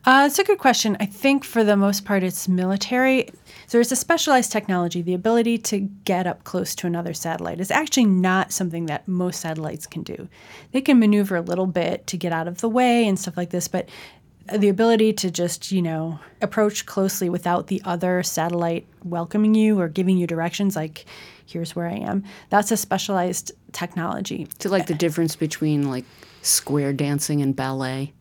Uh, 0.04 0.24
it's 0.26 0.38
a 0.38 0.44
good 0.44 0.58
question. 0.58 0.96
I 1.00 1.06
think 1.06 1.44
for 1.44 1.64
the 1.64 1.76
most 1.76 2.04
part, 2.04 2.22
it's 2.22 2.48
military. 2.48 3.30
So 3.68 3.76
there's 3.76 3.92
a 3.92 3.96
specialized 3.96 4.50
technology. 4.50 5.02
The 5.02 5.12
ability 5.12 5.58
to 5.58 5.80
get 5.80 6.26
up 6.26 6.42
close 6.44 6.74
to 6.76 6.86
another 6.86 7.12
satellite 7.12 7.60
is 7.60 7.70
actually 7.70 8.06
not 8.06 8.50
something 8.50 8.86
that 8.86 9.06
most 9.06 9.42
satellites 9.42 9.86
can 9.86 10.02
do. 10.02 10.26
They 10.72 10.80
can 10.80 10.98
maneuver 10.98 11.36
a 11.36 11.42
little 11.42 11.66
bit 11.66 12.06
to 12.06 12.16
get 12.16 12.32
out 12.32 12.48
of 12.48 12.62
the 12.62 12.68
way 12.68 13.06
and 13.06 13.18
stuff 13.18 13.36
like 13.36 13.50
this, 13.50 13.68
but 13.68 13.86
the 14.50 14.70
ability 14.70 15.12
to 15.12 15.30
just, 15.30 15.70
you 15.70 15.82
know, 15.82 16.18
approach 16.40 16.86
closely 16.86 17.28
without 17.28 17.66
the 17.66 17.82
other 17.84 18.22
satellite 18.22 18.86
welcoming 19.04 19.54
you 19.54 19.78
or 19.78 19.86
giving 19.88 20.16
you 20.16 20.26
directions 20.26 20.74
like 20.74 21.04
here's 21.44 21.76
where 21.76 21.88
I 21.88 21.96
am. 21.96 22.24
That's 22.48 22.70
a 22.70 22.76
specialized 22.78 23.52
technology. 23.72 24.48
To 24.60 24.70
like 24.70 24.86
the 24.86 24.94
difference 24.94 25.36
between 25.36 25.90
like 25.90 26.06
square 26.40 26.94
dancing 26.94 27.42
and 27.42 27.54
ballet. 27.54 28.14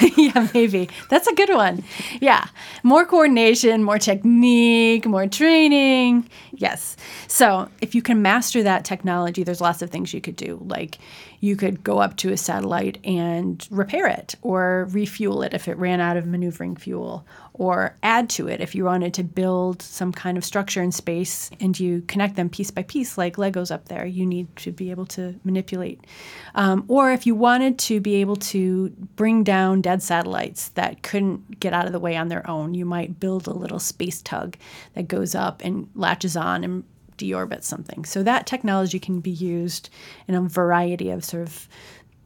yeah, 0.16 0.48
maybe. 0.54 0.88
That's 1.08 1.26
a 1.26 1.34
good 1.34 1.50
one. 1.50 1.84
Yeah. 2.20 2.46
More 2.82 3.04
coordination, 3.04 3.82
more 3.82 3.98
technique, 3.98 5.06
more 5.06 5.26
training. 5.26 6.28
Yes. 6.52 6.96
So, 7.26 7.68
if 7.80 7.94
you 7.94 8.02
can 8.02 8.22
master 8.22 8.62
that 8.62 8.84
technology, 8.84 9.42
there's 9.42 9.60
lots 9.60 9.82
of 9.82 9.90
things 9.90 10.14
you 10.14 10.20
could 10.20 10.36
do. 10.36 10.62
Like 10.66 10.98
you 11.40 11.56
could 11.56 11.82
go 11.82 11.98
up 11.98 12.16
to 12.18 12.32
a 12.32 12.36
satellite 12.36 12.98
and 13.04 13.66
repair 13.70 14.06
it 14.06 14.34
or 14.42 14.86
refuel 14.90 15.42
it 15.42 15.54
if 15.54 15.68
it 15.68 15.76
ran 15.78 16.00
out 16.00 16.16
of 16.16 16.26
maneuvering 16.26 16.76
fuel 16.76 17.26
or 17.54 17.96
add 18.02 18.30
to 18.30 18.48
it 18.48 18.60
if 18.60 18.74
you 18.74 18.84
wanted 18.84 19.12
to 19.14 19.24
build 19.24 19.82
some 19.82 20.12
kind 20.12 20.38
of 20.38 20.44
structure 20.44 20.82
in 20.82 20.92
space 20.92 21.50
and 21.60 21.78
you 21.78 22.02
connect 22.02 22.36
them 22.36 22.48
piece 22.48 22.70
by 22.70 22.82
piece 22.82 23.18
like 23.18 23.36
Legos 23.36 23.70
up 23.70 23.88
there. 23.88 24.06
You 24.06 24.24
need 24.24 24.54
to 24.56 24.72
be 24.72 24.90
able 24.90 25.06
to 25.06 25.38
manipulate. 25.44 26.06
Um, 26.54 26.84
or 26.88 27.12
if 27.12 27.26
you 27.26 27.34
wanted 27.34 27.78
to 27.80 28.00
be 28.00 28.16
able 28.16 28.36
to 28.36 28.90
bring 29.16 29.44
down 29.44 29.80
dead 29.80 30.02
satellites 30.02 30.70
that 30.70 31.02
couldn't 31.02 31.60
get 31.60 31.72
out 31.72 31.86
of 31.86 31.92
the 31.92 31.98
way 31.98 32.16
on 32.16 32.28
their 32.28 32.48
own, 32.48 32.74
you 32.74 32.84
might 32.84 33.20
build 33.20 33.46
a 33.46 33.52
little 33.52 33.78
space 33.78 34.22
tug 34.22 34.56
that 34.94 35.08
goes 35.08 35.34
up 35.34 35.60
and 35.64 35.88
latches 35.94 36.36
on 36.36 36.64
and 36.64 36.84
deorbit 37.18 37.62
something. 37.62 38.04
So 38.04 38.22
that 38.22 38.46
technology 38.46 38.98
can 38.98 39.20
be 39.20 39.30
used 39.30 39.90
in 40.26 40.34
a 40.34 40.40
variety 40.40 41.10
of 41.10 41.24
sort 41.24 41.42
of 41.42 41.68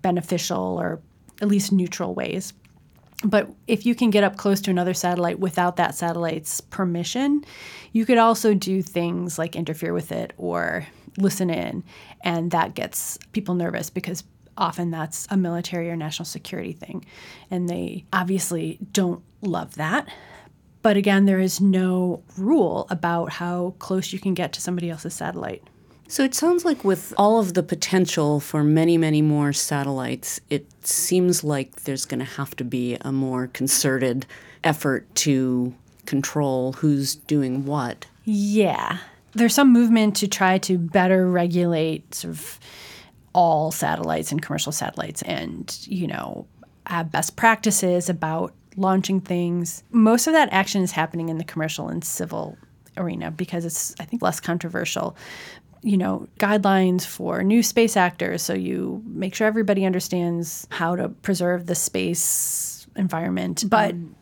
beneficial 0.03 0.79
or 0.79 1.01
at 1.43 1.49
least 1.49 1.73
neutral 1.73 2.15
ways. 2.15 2.53
But 3.23 3.51
if 3.67 3.87
you 3.87 3.95
can 3.95 4.11
get 4.11 4.25
up 4.25 4.37
close 4.37 4.61
to 4.63 4.71
another 4.71 4.95
satellite 4.95 5.39
without 5.39 5.77
that 5.77 5.95
satellite's 5.95 6.61
permission, 6.61 7.45
you 7.93 8.05
could 8.05 8.19
also 8.19 8.55
do 8.55 8.83
things 8.83 9.39
like 9.39 9.57
interfere 9.57 9.93
with 9.93 10.13
it 10.13 10.33
or 10.37 10.87
listen 11.17 11.49
in. 11.49 11.85
And 12.23 12.51
that 12.51 12.75
gets 12.75 13.19
people 13.33 13.55
nervous 13.55 13.89
because 13.89 14.25
often 14.57 14.91
that's 14.91 15.27
a 15.31 15.37
military 15.37 15.91
or 15.91 15.97
national 15.97 16.27
security 16.27 16.73
thing. 16.73 17.05
And 17.51 17.69
they 17.69 18.05
obviously 18.13 18.79
don't 18.93 19.23
love 19.41 19.77
that. 19.77 20.09
But 20.83 20.97
again, 20.99 21.25
there 21.25 21.41
is 21.41 21.61
no 21.61 22.23
rule 22.37 22.87
about 22.91 23.33
how 23.33 23.75
close 23.79 24.13
you 24.13 24.19
can 24.19 24.35
get 24.35 24.53
to 24.53 24.61
somebody 24.61 24.91
else's 24.91 25.15
satellite. 25.15 25.63
So 26.07 26.23
it 26.23 26.35
sounds 26.35 26.65
like 26.65 26.85
with 26.85 27.15
all 27.17 27.39
of 27.41 27.55
the 27.55 27.63
potential 27.63 28.39
for 28.39 28.63
many, 28.63 28.99
many 28.99 29.23
more 29.23 29.53
satellites, 29.53 30.41
it 30.51 30.67
seems 30.87 31.43
like 31.43 31.83
there's 31.85 32.05
going 32.05 32.19
to 32.21 32.25
have 32.25 32.55
to 32.57 32.65
be 32.65 32.97
a 33.01 33.11
more 33.11 33.49
concerted 33.49 34.27
effort 34.63 35.13
to 35.17 35.75
control 36.07 36.75
who's 36.75 37.15
doing 37.15 37.65
what. 37.65 38.07
Yeah. 38.25 38.99
There's 39.33 39.55
some 39.55 39.73
movement 39.73 40.17
to 40.17 40.29
try 40.29 40.59
to 40.59 40.79
better 40.79 41.27
regulate 41.29 42.15
sort 42.15 42.35
of 42.35 42.61
all 43.33 43.73
satellites 43.73 44.31
and 44.31 44.41
commercial 44.41 44.73
satellites 44.73 45.23
and, 45.23 45.77
you 45.87 46.07
know, 46.07 46.47
have 46.87 47.11
best 47.11 47.35
practices 47.37 48.09
about 48.09 48.53
launching 48.77 49.21
things. 49.21 49.83
Most 49.91 50.27
of 50.27 50.35
that 50.35 50.53
action 50.53 50.83
is 50.83 50.93
happening 50.93 51.29
in 51.31 51.39
the 51.39 51.45
commercial 51.45 51.89
and 51.89 52.05
civil 52.05 52.57
arena 52.97 53.31
because 53.31 53.65
it's, 53.65 53.95
I 53.99 54.05
think, 54.05 54.23
less 54.23 54.39
controversial. 54.41 55.17
You 55.87 55.99
know, 55.99 56.29
guidelines 56.39 57.05
for 57.05 57.43
new 57.43 57.63
space 57.63 57.95
actors, 57.95 58.43
so 58.43 58.55
you 58.55 59.03
make 59.07 59.35
sure 59.35 59.47
everybody 59.47 59.85
understands 59.85 60.67
how 60.71 60.97
to 60.97 61.11
preserve 61.11 61.67
the 61.67 61.75
space 61.75 62.87
environment. 62.97 63.65
But 63.69 63.95
mm. 63.95 64.15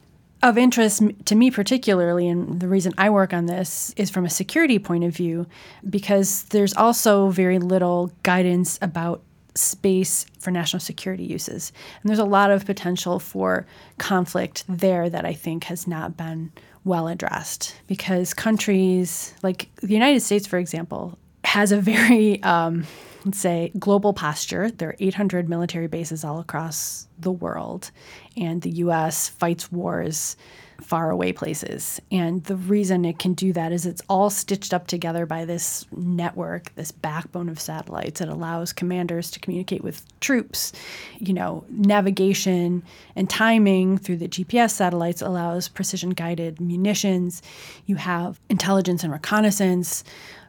of 0.43 0.59
interest 0.59 1.03
to 1.27 1.35
me, 1.37 1.53
particularly, 1.53 2.29
and 2.29 2.59
the 2.59 2.67
reason 2.67 2.93
I 2.99 3.11
work 3.11 3.33
on 3.33 3.47
this 3.47 3.95
is 3.97 4.11
from 4.11 4.25
a 4.25 4.31
security 4.31 4.81
point 4.81 5.05
of 5.05 5.15
view, 5.15 5.47
because 5.89 6.43
there's 6.51 6.75
also 6.75 7.29
very 7.29 7.61
little 7.61 8.11
guidance 8.25 8.79
about 8.83 9.23
space 9.55 10.27
for 10.41 10.51
national 10.51 10.81
security 10.81 11.25
uses. 11.25 11.73
And 12.03 12.09
there's 12.09 12.19
a 12.19 12.25
lot 12.25 12.51
of 12.51 12.67
potential 12.67 13.19
for 13.19 13.67
conflict 13.99 14.65
there 14.69 15.09
that 15.11 15.25
I 15.25 15.35
think 15.35 15.65
has 15.65 15.87
not 15.87 16.17
been 16.17 16.51
well 16.85 17.07
addressed 17.07 17.77
because 17.87 18.35
countries 18.35 19.35
like 19.43 19.69
the 19.77 19.95
United 19.95 20.21
States, 20.21 20.47
for 20.47 20.59
example, 20.59 21.19
has 21.53 21.71
a 21.71 21.77
very 21.77 22.43
um, 22.43 22.87
let's 23.27 23.39
say, 23.39 23.71
global 23.79 24.15
posture. 24.15 24.71
There 24.71 24.91
are 24.91 24.97
800 24.99 25.51
military 25.51 25.87
bases 25.87 26.25
all 26.25 26.41
across 26.41 27.07
the 27.19 27.31
world, 27.31 27.91
and 28.37 28.63
the 28.63 28.71
U.S. 28.71 29.29
fights 29.29 29.71
wars 29.71 30.37
far 30.81 31.11
away 31.11 31.33
places. 31.33 32.01
And 32.11 32.43
the 32.45 32.57
reason 32.57 33.05
it 33.05 33.19
can 33.19 33.35
do 33.35 33.53
that 33.53 33.71
is 33.71 33.87
it's 33.87 34.03
all 34.09 34.31
stitched 34.31 34.75
up 34.75 34.89
together 34.89 35.27
by 35.27 35.45
this 35.45 35.87
network, 35.93 36.75
this 36.75 36.91
backbone 36.91 37.49
of 37.49 37.61
satellites 37.61 38.21
It 38.21 38.29
allows 38.29 38.73
commanders 38.73 39.31
to 39.33 39.39
communicate 39.39 39.85
with 39.85 40.03
troops. 40.19 40.73
You 41.19 41.35
know, 41.35 41.65
navigation 41.69 42.83
and 43.15 43.31
timing 43.31 43.99
through 43.99 44.17
the 44.17 44.29
GPS 44.29 44.73
satellites 44.73 45.23
allows 45.23 45.69
precision 45.69 46.11
guided 46.11 46.61
munitions. 46.61 47.43
You 47.87 47.97
have 47.97 48.41
intelligence 48.49 49.05
and 49.05 49.13
reconnaissance 49.13 50.03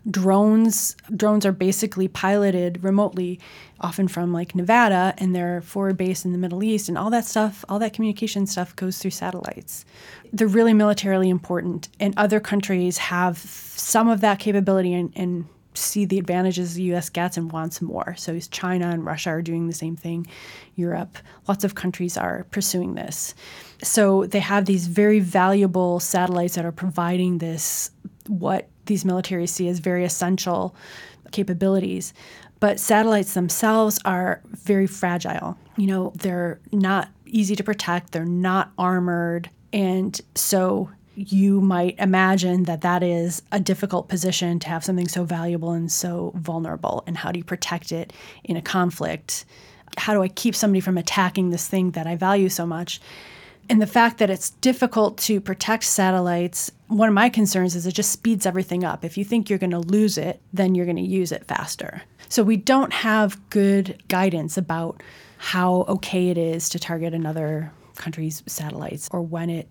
drones 0.10 0.98
drones 1.16 1.46
are 1.46 1.54
basically 1.54 2.10
piloted 2.10 2.84
remotely 2.84 3.40
often 3.80 4.08
from 4.08 4.34
like 4.34 4.54
nevada 4.54 5.14
and 5.18 5.34
they're 5.34 5.62
forward 5.62 5.96
based 5.96 6.26
in 6.26 6.34
the 6.34 6.38
middle 6.38 6.62
east 6.62 6.90
and 6.90 6.98
all 6.98 7.10
that 7.10 7.26
stuff 7.26 7.64
all 7.70 7.80
that 7.80 7.94
communication 7.94 8.46
stuff 8.46 8.76
goes 8.76 8.98
through 8.98 9.12
satellites. 9.12 9.86
They're 10.34 10.48
really 10.48 10.74
militarily 10.74 11.30
important 11.30 11.88
and 12.00 12.14
other 12.18 12.40
countries 12.40 12.98
have 12.98 13.38
some 13.38 14.10
of 14.10 14.22
that 14.22 14.40
capability 14.40 14.94
and, 14.94 15.14
and 15.16 15.48
see 15.74 16.06
the 16.06 16.20
advantages 16.20 16.76
the 16.76 16.94
us 16.94 17.10
gets 17.10 17.36
and 17.36 17.52
wants 17.52 17.82
more. 17.82 18.14
So 18.18 18.38
china 18.52 18.90
and 18.90 19.06
russia 19.06 19.30
are 19.30 19.42
doing 19.42 19.68
the 19.68 19.74
same 19.74 19.96
thing 19.96 20.28
europe. 20.76 21.18
Lots 21.48 21.64
of 21.64 21.76
countries 21.76 22.18
are 22.18 22.46
pursuing 22.52 22.96
this. 22.96 23.34
So 23.82 24.26
they 24.26 24.40
have 24.40 24.66
these 24.66 24.88
very 24.88 25.22
valuable 25.22 26.02
satellites 26.02 26.56
that 26.56 26.66
are 26.66 26.74
providing 26.74 27.38
this 27.38 27.90
what 28.28 28.68
these 28.86 29.04
militaries 29.04 29.50
see 29.50 29.68
as 29.68 29.80
very 29.80 30.04
essential 30.04 30.76
capabilities. 31.32 32.14
But 32.60 32.80
satellites 32.80 33.34
themselves 33.34 34.00
are 34.06 34.42
very 34.46 34.88
fragile. 34.88 35.58
You 35.76 35.88
know, 35.88 36.14
they're 36.16 36.60
not 36.72 37.10
easy 37.26 37.56
to 37.56 37.64
protect, 37.64 38.12
they're 38.12 38.26
not 38.26 38.72
armored. 38.78 39.50
And 39.74 40.20
so 40.36 40.90
you 41.16 41.62
might 41.62 41.96
imagine 42.00 42.64
that 42.64 42.82
that 42.82 43.04
is 43.04 43.42
a 43.52 43.60
difficult 43.60 44.08
position 44.08 44.60
to 44.60 44.70
have 44.70 44.84
something 44.84 45.08
so 45.08 45.24
valuable 45.24 45.72
and 45.72 45.92
so 45.92 46.32
vulnerable. 46.36 47.04
And 47.06 47.18
how 47.18 47.32
do 47.32 47.38
you 47.38 47.44
protect 47.44 47.92
it 47.92 48.14
in 48.44 48.56
a 48.56 48.62
conflict? 48.62 49.46
How 49.98 50.14
do 50.14 50.24
I 50.24 50.28
keep 50.28 50.56
somebody 50.56 50.80
from 50.80 50.98
attacking 50.98 51.50
this 51.50 51.68
thing 51.68 51.92
that 51.92 52.08
I 52.08 52.16
value 52.16 52.50
so 52.50 52.66
much? 52.66 53.00
And 53.70 53.82
the 53.82 53.88
fact 53.88 54.18
that 54.18 54.30
it's 54.30 54.50
difficult 54.50 55.18
to 55.20 55.40
protect 55.40 55.84
satellites, 55.84 56.72
one 56.98 57.08
of 57.08 57.14
my 57.14 57.30
concerns 57.30 57.76
is 57.76 57.86
it 57.86 57.94
just 57.94 58.12
speeds 58.12 58.46
everything 58.46 58.84
up. 58.84 59.04
If 59.04 59.18
you 59.18 59.26
think 59.26 59.50
you're 59.50 59.60
going 59.60 59.72
to 59.72 59.80
lose 59.80 60.18
it, 60.18 60.42
then 60.52 60.76
you're 60.76 60.86
going 60.86 60.98
to 60.98 61.02
use 61.02 61.32
it 61.32 61.46
faster. 61.46 62.02
So 62.30 62.44
we 62.44 62.58
don't 62.58 62.94
have 62.94 63.50
good 63.50 64.02
guidance 64.08 64.58
about 64.58 65.02
how 65.38 65.86
okay 65.88 66.30
it 66.30 66.38
is 66.38 66.70
to 66.70 66.80
target 66.80 67.14
another 67.14 67.72
country's 67.96 68.44
satellites 68.48 69.10
or 69.12 69.22
when 69.22 69.50
it 69.50 69.68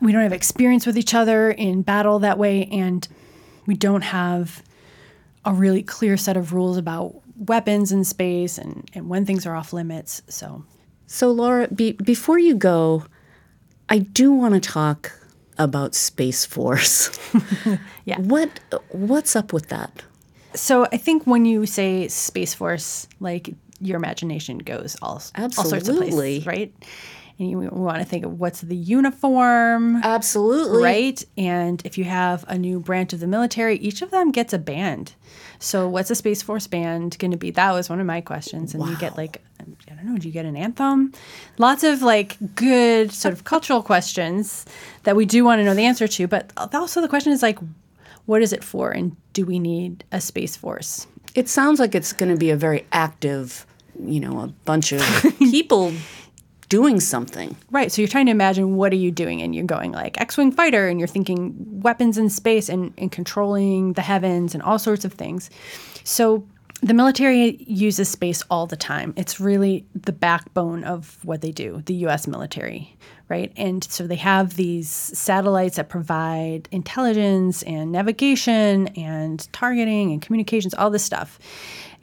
we 0.00 0.12
don't 0.12 0.22
have 0.22 0.32
experience 0.32 0.84
with 0.84 0.98
each 0.98 1.14
other 1.14 1.50
in 1.50 1.82
battle 1.82 2.18
that 2.18 2.36
way 2.36 2.66
and 2.66 3.06
we 3.66 3.74
don't 3.74 4.02
have 4.02 4.62
a 5.44 5.52
really 5.52 5.82
clear 5.82 6.16
set 6.16 6.36
of 6.36 6.52
rules 6.52 6.76
about 6.76 7.14
weapons 7.36 7.92
in 7.92 8.04
space 8.04 8.58
and, 8.58 8.90
and 8.94 9.08
when 9.08 9.24
things 9.24 9.46
are 9.46 9.54
off 9.54 9.72
limits. 9.72 10.22
So 10.28 10.64
so, 11.12 11.30
Laura, 11.30 11.68
be, 11.68 11.92
before 11.92 12.38
you 12.38 12.54
go, 12.54 13.04
I 13.90 13.98
do 13.98 14.32
want 14.32 14.54
to 14.54 14.60
talk 14.60 15.12
about 15.58 15.94
Space 15.94 16.44
Force. 16.44 17.18
yeah. 18.04 18.18
What 18.18 18.60
what's 18.90 19.36
up 19.36 19.52
with 19.52 19.68
that? 19.68 20.02
So, 20.54 20.86
I 20.92 20.98
think 20.98 21.26
when 21.26 21.44
you 21.44 21.66
say 21.66 22.08
Space 22.08 22.54
Force, 22.54 23.08
like 23.20 23.54
your 23.80 23.96
imagination 23.96 24.58
goes 24.58 24.96
all, 25.02 25.22
all 25.36 25.50
sorts 25.50 25.88
of 25.88 25.96
places, 25.96 26.46
right? 26.46 26.72
And 27.38 27.50
you 27.50 27.58
want 27.58 27.98
to 27.98 28.04
think 28.04 28.24
of 28.24 28.38
what's 28.38 28.60
the 28.60 28.76
uniform. 28.76 29.96
Absolutely. 29.96 30.82
Right? 30.82 31.24
And 31.36 31.84
if 31.84 31.98
you 31.98 32.04
have 32.04 32.44
a 32.46 32.56
new 32.56 32.78
branch 32.78 33.12
of 33.12 33.20
the 33.20 33.26
military, 33.26 33.78
each 33.78 34.02
of 34.02 34.10
them 34.10 34.30
gets 34.30 34.52
a 34.52 34.58
band. 34.58 35.14
So, 35.58 35.88
what's 35.88 36.10
a 36.10 36.14
Space 36.14 36.42
Force 36.42 36.66
band 36.66 37.18
going 37.18 37.30
to 37.30 37.36
be? 37.36 37.50
That 37.50 37.72
was 37.72 37.88
one 37.88 38.00
of 38.00 38.06
my 38.06 38.20
questions. 38.20 38.74
And 38.74 38.82
wow. 38.82 38.90
you 38.90 38.96
get 38.98 39.16
like 39.16 39.42
don't 40.02 40.12
know, 40.12 40.18
do 40.18 40.28
you 40.28 40.32
get 40.32 40.44
an 40.44 40.56
anthem? 40.56 41.12
Lots 41.58 41.84
of 41.84 42.02
like 42.02 42.36
good 42.54 43.12
sort 43.12 43.32
of 43.32 43.44
cultural 43.52 43.82
questions 43.82 44.66
that 45.04 45.16
we 45.16 45.26
do 45.26 45.44
want 45.44 45.60
to 45.60 45.64
know 45.64 45.74
the 45.74 45.84
answer 45.84 46.08
to. 46.08 46.26
But 46.26 46.52
also 46.56 47.00
the 47.00 47.08
question 47.08 47.32
is 47.32 47.42
like, 47.42 47.58
what 48.26 48.42
is 48.42 48.52
it 48.52 48.62
for? 48.62 48.90
And 48.90 49.16
do 49.32 49.44
we 49.44 49.58
need 49.58 50.04
a 50.12 50.20
space 50.20 50.56
force? 50.56 51.06
It 51.34 51.48
sounds 51.48 51.80
like 51.80 51.94
it's 51.94 52.12
going 52.12 52.30
to 52.30 52.38
be 52.38 52.50
a 52.50 52.56
very 52.56 52.86
active, 52.92 53.66
you 53.98 54.20
know, 54.20 54.40
a 54.40 54.48
bunch 54.64 54.92
of 54.92 55.02
people 55.38 55.92
doing 56.68 57.00
something. 57.00 57.54
Right. 57.70 57.92
So 57.92 58.00
you're 58.00 58.08
trying 58.08 58.26
to 58.26 58.32
imagine 58.32 58.76
what 58.76 58.92
are 58.92 58.96
you 58.96 59.10
doing 59.10 59.42
and 59.42 59.54
you're 59.54 59.64
going 59.64 59.92
like 59.92 60.18
X-wing 60.20 60.52
fighter 60.52 60.88
and 60.88 60.98
you're 60.98 61.06
thinking 61.06 61.54
weapons 61.82 62.16
in 62.16 62.30
space 62.30 62.68
and, 62.68 62.94
and 62.96 63.12
controlling 63.12 63.92
the 63.92 64.00
heavens 64.00 64.54
and 64.54 64.62
all 64.62 64.78
sorts 64.78 65.04
of 65.04 65.12
things. 65.12 65.50
So 66.04 66.46
the 66.82 66.94
military 66.94 67.62
uses 67.64 68.08
space 68.08 68.42
all 68.50 68.66
the 68.66 68.76
time. 68.76 69.14
It's 69.16 69.38
really 69.38 69.86
the 69.94 70.12
backbone 70.12 70.82
of 70.82 71.24
what 71.24 71.40
they 71.40 71.52
do, 71.52 71.80
the 71.86 71.94
US 72.06 72.26
military, 72.26 72.96
right? 73.28 73.52
And 73.56 73.84
so 73.84 74.08
they 74.08 74.16
have 74.16 74.56
these 74.56 74.88
satellites 74.88 75.76
that 75.76 75.88
provide 75.88 76.68
intelligence 76.72 77.62
and 77.62 77.92
navigation 77.92 78.88
and 78.88 79.50
targeting 79.52 80.10
and 80.10 80.20
communications, 80.20 80.74
all 80.74 80.90
this 80.90 81.04
stuff. 81.04 81.38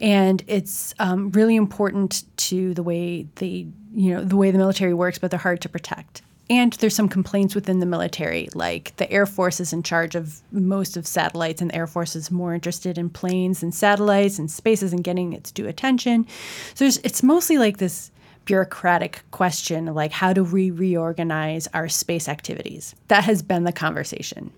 And 0.00 0.42
it's 0.46 0.94
um, 0.98 1.30
really 1.32 1.56
important 1.56 2.24
to 2.48 2.72
the 2.72 2.82
way 2.82 3.26
they, 3.34 3.66
you 3.92 4.14
know, 4.14 4.24
the 4.24 4.36
way 4.36 4.50
the 4.50 4.58
military 4.58 4.94
works, 4.94 5.18
but 5.18 5.30
they're 5.30 5.38
hard 5.38 5.60
to 5.60 5.68
protect. 5.68 6.22
And 6.50 6.72
there's 6.74 6.96
some 6.96 7.08
complaints 7.08 7.54
within 7.54 7.78
the 7.78 7.86
military, 7.86 8.48
like 8.54 8.94
the 8.96 9.10
Air 9.10 9.24
Force 9.24 9.60
is 9.60 9.72
in 9.72 9.84
charge 9.84 10.16
of 10.16 10.40
most 10.50 10.96
of 10.96 11.06
satellites, 11.06 11.62
and 11.62 11.70
the 11.70 11.76
Air 11.76 11.86
Force 11.86 12.16
is 12.16 12.28
more 12.28 12.54
interested 12.54 12.98
in 12.98 13.08
planes 13.08 13.62
and 13.62 13.72
satellites 13.72 14.36
and 14.36 14.50
spaces 14.50 14.92
and 14.92 15.04
getting 15.04 15.32
its 15.32 15.52
due 15.52 15.68
attention. 15.68 16.26
So 16.74 16.84
it's 16.86 17.22
mostly 17.22 17.56
like 17.56 17.78
this 17.78 18.10
bureaucratic 18.46 19.22
question 19.30 19.86
like, 19.94 20.10
how 20.10 20.32
do 20.32 20.42
we 20.42 20.72
reorganize 20.72 21.68
our 21.72 21.88
space 21.88 22.28
activities? 22.28 22.96
That 23.06 23.22
has 23.22 23.42
been 23.42 23.62
the 23.62 23.72
conversation. 23.72 24.50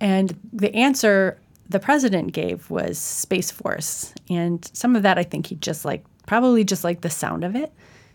And 0.00 0.38
the 0.52 0.72
answer 0.74 1.36
the 1.68 1.80
president 1.80 2.32
gave 2.32 2.70
was 2.70 2.96
Space 2.96 3.50
Force. 3.50 4.14
And 4.28 4.70
some 4.72 4.94
of 4.94 5.02
that 5.02 5.18
I 5.18 5.24
think 5.24 5.48
he 5.48 5.56
just 5.56 5.84
like, 5.84 6.04
probably 6.26 6.62
just 6.62 6.84
like 6.84 7.00
the 7.00 7.10
sound 7.10 7.42
of 7.42 7.56
it. 7.56 7.72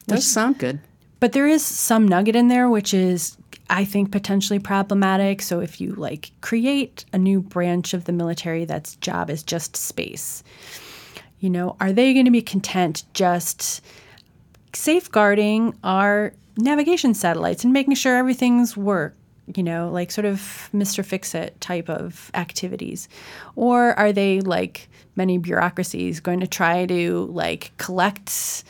Does 0.07 0.25
sound 0.25 0.57
good. 0.57 0.79
But 1.25 1.31
there 1.31 1.47
is 1.47 1.65
some 1.65 2.07
nugget 2.07 2.35
in 2.35 2.49
there, 2.49 2.69
which 2.69 2.93
is, 2.93 3.35
I 3.67 3.83
think, 3.83 4.11
potentially 4.11 4.59
problematic. 4.59 5.41
So 5.41 5.59
if 5.59 5.81
you 5.81 5.95
like 5.95 6.29
create 6.41 7.03
a 7.13 7.17
new 7.17 7.41
branch 7.41 7.95
of 7.95 8.05
the 8.05 8.11
military 8.11 8.63
that's 8.65 8.95
job 8.97 9.31
is 9.31 9.41
just 9.41 9.75
space, 9.75 10.43
you 11.39 11.49
know, 11.49 11.77
are 11.79 11.91
they 11.91 12.13
going 12.13 12.25
to 12.25 12.31
be 12.31 12.43
content 12.43 13.05
just 13.15 13.83
safeguarding 14.73 15.73
our 15.83 16.31
navigation 16.57 17.15
satellites 17.15 17.63
and 17.63 17.73
making 17.73 17.95
sure 17.95 18.17
everything's 18.17 18.77
work? 18.77 19.15
you 19.55 19.63
know, 19.63 19.89
like 19.91 20.11
sort 20.11 20.25
of 20.25 20.69
Mr. 20.73 21.05
Fix 21.05 21.35
It 21.35 21.59
type 21.61 21.89
of 21.89 22.31
activities? 22.33 23.07
Or 23.55 23.93
are 23.93 24.11
they 24.11 24.41
like 24.41 24.89
many 25.15 25.37
bureaucracies 25.37 26.19
going 26.19 26.39
to 26.39 26.47
try 26.47 26.85
to 26.85 27.29
like 27.31 27.71
collect 27.77 28.63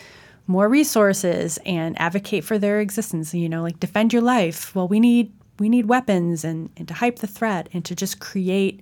more 0.47 0.69
resources 0.69 1.58
and 1.65 1.99
advocate 1.99 2.43
for 2.43 2.60
their 2.60 2.79
existence 2.79 3.34
you 3.34 3.49
know 3.49 3.62
like 3.62 3.79
defend 3.79 4.13
your 4.13 4.21
life. 4.21 4.75
Well 4.75 4.88
we 4.88 4.99
need 4.99 5.31
we 5.60 5.69
need 5.69 5.86
weapons 5.86 6.43
and, 6.43 6.69
and 6.77 6.88
to 6.88 6.93
hype 6.93 7.19
the 7.19 7.27
threat 7.27 7.69
and 7.73 7.84
to 7.86 7.95
just 7.95 8.19
create 8.19 8.81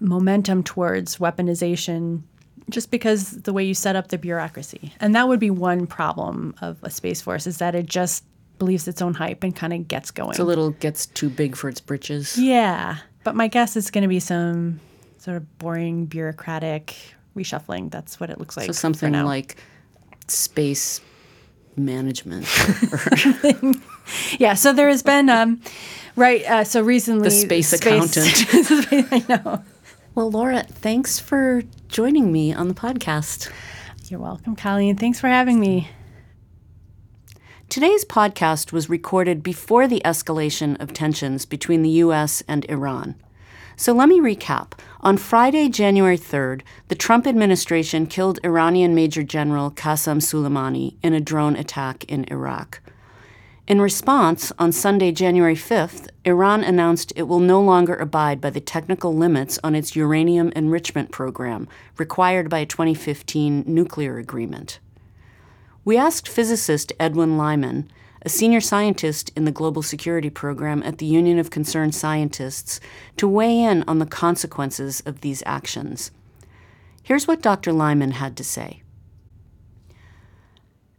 momentum 0.00 0.62
towards 0.62 1.18
weaponization 1.18 2.22
just 2.70 2.90
because 2.90 3.42
the 3.42 3.52
way 3.52 3.64
you 3.64 3.74
set 3.74 3.96
up 3.96 4.08
the 4.08 4.16
bureaucracy. 4.16 4.94
And 5.00 5.14
that 5.14 5.28
would 5.28 5.40
be 5.40 5.50
one 5.50 5.86
problem 5.86 6.54
of 6.62 6.78
a 6.82 6.90
space 6.90 7.20
force 7.20 7.46
is 7.46 7.58
that 7.58 7.74
it 7.74 7.86
just 7.86 8.24
believes 8.58 8.88
its 8.88 9.02
own 9.02 9.14
hype 9.14 9.42
and 9.42 9.54
kind 9.54 9.72
of 9.72 9.88
gets 9.88 10.10
going. 10.10 10.30
It's 10.30 10.38
a 10.38 10.44
little 10.44 10.70
gets 10.70 11.06
too 11.06 11.28
big 11.28 11.56
for 11.56 11.68
its 11.68 11.80
britches. 11.80 12.38
Yeah 12.38 12.98
but 13.24 13.34
my 13.34 13.48
guess 13.48 13.76
is 13.76 13.90
going 13.90 14.02
to 14.02 14.08
be 14.08 14.20
some 14.20 14.80
sort 15.18 15.36
of 15.36 15.58
boring 15.58 16.06
bureaucratic 16.06 16.96
reshuffling. 17.36 17.90
That's 17.90 18.18
what 18.18 18.30
it 18.30 18.38
looks 18.38 18.56
like 18.56 18.66
so 18.66 18.72
something 18.72 19.12
like 19.12 19.56
space 20.30 21.00
management. 21.76 22.46
yeah, 24.38 24.54
so 24.54 24.72
there 24.72 24.88
has 24.88 25.02
been, 25.02 25.28
um, 25.28 25.60
right, 26.16 26.44
uh, 26.44 26.64
so 26.64 26.82
recently. 26.82 27.24
The 27.24 27.30
space, 27.30 27.68
space 27.68 27.80
accountant. 27.80 29.12
I 29.12 29.24
know. 29.28 29.64
Well, 30.14 30.30
Laura, 30.30 30.64
thanks 30.64 31.18
for 31.18 31.62
joining 31.88 32.32
me 32.32 32.52
on 32.52 32.68
the 32.68 32.74
podcast. 32.74 33.50
You're 34.08 34.20
welcome, 34.20 34.56
Colleen. 34.56 34.96
Thanks 34.96 35.20
for 35.20 35.28
having 35.28 35.60
me. 35.60 35.88
Today's 37.68 38.04
podcast 38.04 38.72
was 38.72 38.90
recorded 38.90 39.44
before 39.44 39.86
the 39.86 40.02
escalation 40.04 40.80
of 40.80 40.92
tensions 40.92 41.46
between 41.46 41.82
the 41.82 41.90
U.S. 41.90 42.42
and 42.48 42.64
Iran. 42.68 43.14
So 43.76 43.92
let 43.92 44.08
me 44.08 44.18
recap. 44.18 44.72
On 45.02 45.16
Friday, 45.16 45.70
January 45.70 46.18
3rd, 46.18 46.60
the 46.88 46.94
Trump 46.94 47.26
administration 47.26 48.06
killed 48.06 48.38
Iranian 48.44 48.94
Major 48.94 49.22
General 49.22 49.70
Qasem 49.70 50.18
Soleimani 50.18 50.96
in 51.02 51.14
a 51.14 51.20
drone 51.22 51.56
attack 51.56 52.04
in 52.04 52.26
Iraq. 52.30 52.82
In 53.66 53.80
response, 53.80 54.52
on 54.58 54.72
Sunday, 54.72 55.10
January 55.10 55.54
5th, 55.54 56.10
Iran 56.26 56.62
announced 56.62 57.14
it 57.16 57.22
will 57.22 57.38
no 57.38 57.62
longer 57.62 57.94
abide 57.94 58.42
by 58.42 58.50
the 58.50 58.60
technical 58.60 59.16
limits 59.16 59.58
on 59.64 59.74
its 59.74 59.96
uranium 59.96 60.52
enrichment 60.54 61.10
program 61.10 61.66
required 61.96 62.50
by 62.50 62.58
a 62.58 62.66
2015 62.66 63.64
nuclear 63.66 64.18
agreement. 64.18 64.80
We 65.82 65.96
asked 65.96 66.28
physicist 66.28 66.92
Edwin 67.00 67.38
Lyman 67.38 67.90
a 68.22 68.28
senior 68.28 68.60
scientist 68.60 69.30
in 69.34 69.44
the 69.44 69.52
Global 69.52 69.82
Security 69.82 70.30
Program 70.30 70.82
at 70.82 70.98
the 70.98 71.06
Union 71.06 71.38
of 71.38 71.50
Concerned 71.50 71.94
Scientists, 71.94 72.80
to 73.16 73.26
weigh 73.26 73.58
in 73.60 73.82
on 73.88 73.98
the 73.98 74.06
consequences 74.06 75.00
of 75.06 75.20
these 75.20 75.42
actions. 75.46 76.10
Here's 77.02 77.26
what 77.26 77.42
Dr. 77.42 77.72
Lyman 77.72 78.12
had 78.12 78.36
to 78.36 78.44
say. 78.44 78.82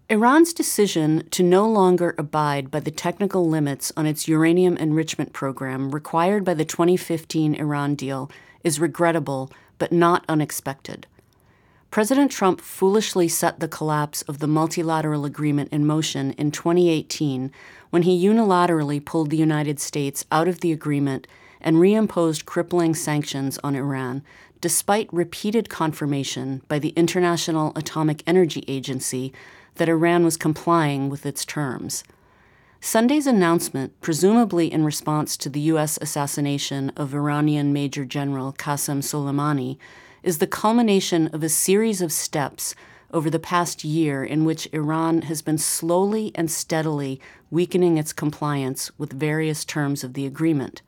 Iran's 0.09 0.51
decision 0.51 1.25
to 1.31 1.41
no 1.41 1.69
longer 1.69 2.15
abide 2.17 2.69
by 2.69 2.81
the 2.81 2.91
technical 2.91 3.47
limits 3.47 3.93
on 3.95 4.05
its 4.05 4.27
uranium 4.27 4.75
enrichment 4.75 5.31
program 5.31 5.91
required 5.91 6.43
by 6.43 6.53
the 6.53 6.65
2015 6.65 7.55
Iran 7.55 7.95
deal 7.95 8.29
is 8.61 8.77
regrettable 8.77 9.49
but 9.77 9.93
not 9.93 10.25
unexpected. 10.27 11.07
President 11.91 12.31
Trump 12.31 12.61
foolishly 12.61 13.27
set 13.27 13.59
the 13.59 13.67
collapse 13.67 14.21
of 14.21 14.39
the 14.39 14.47
multilateral 14.47 15.25
agreement 15.25 15.67
in 15.73 15.85
motion 15.85 16.31
in 16.31 16.49
2018 16.49 17.51
when 17.89 18.03
he 18.03 18.25
unilaterally 18.25 19.03
pulled 19.03 19.29
the 19.29 19.35
United 19.35 19.77
States 19.77 20.25
out 20.31 20.47
of 20.47 20.61
the 20.61 20.71
agreement 20.71 21.27
and 21.59 21.75
reimposed 21.75 22.45
crippling 22.45 22.95
sanctions 22.95 23.59
on 23.61 23.75
Iran, 23.75 24.23
despite 24.61 25.11
repeated 25.11 25.67
confirmation 25.67 26.61
by 26.69 26.79
the 26.79 26.93
International 26.95 27.73
Atomic 27.75 28.23
Energy 28.25 28.63
Agency 28.69 29.33
that 29.75 29.89
Iran 29.89 30.23
was 30.23 30.37
complying 30.37 31.09
with 31.09 31.25
its 31.25 31.43
terms. 31.43 32.05
Sunday's 32.79 33.27
announcement, 33.27 33.99
presumably 33.99 34.71
in 34.71 34.85
response 34.85 35.35
to 35.35 35.49
the 35.49 35.59
U.S. 35.71 35.99
assassination 36.01 36.93
of 36.95 37.13
Iranian 37.13 37.73
Major 37.73 38.05
General 38.05 38.53
Qasem 38.53 38.99
Soleimani, 38.99 39.77
is 40.23 40.37
the 40.37 40.47
culmination 40.47 41.27
of 41.27 41.43
a 41.43 41.49
series 41.49 42.01
of 42.01 42.11
steps 42.11 42.75
over 43.11 43.29
the 43.29 43.39
past 43.39 43.83
year 43.83 44.23
in 44.23 44.45
which 44.45 44.67
Iran 44.71 45.23
has 45.23 45.41
been 45.41 45.57
slowly 45.57 46.31
and 46.35 46.49
steadily 46.49 47.19
weakening 47.49 47.97
its 47.97 48.13
compliance 48.13 48.91
with 48.97 49.13
various 49.13 49.65
terms 49.65 50.03
of 50.03 50.13
the 50.13 50.25
agreement. 50.25 50.81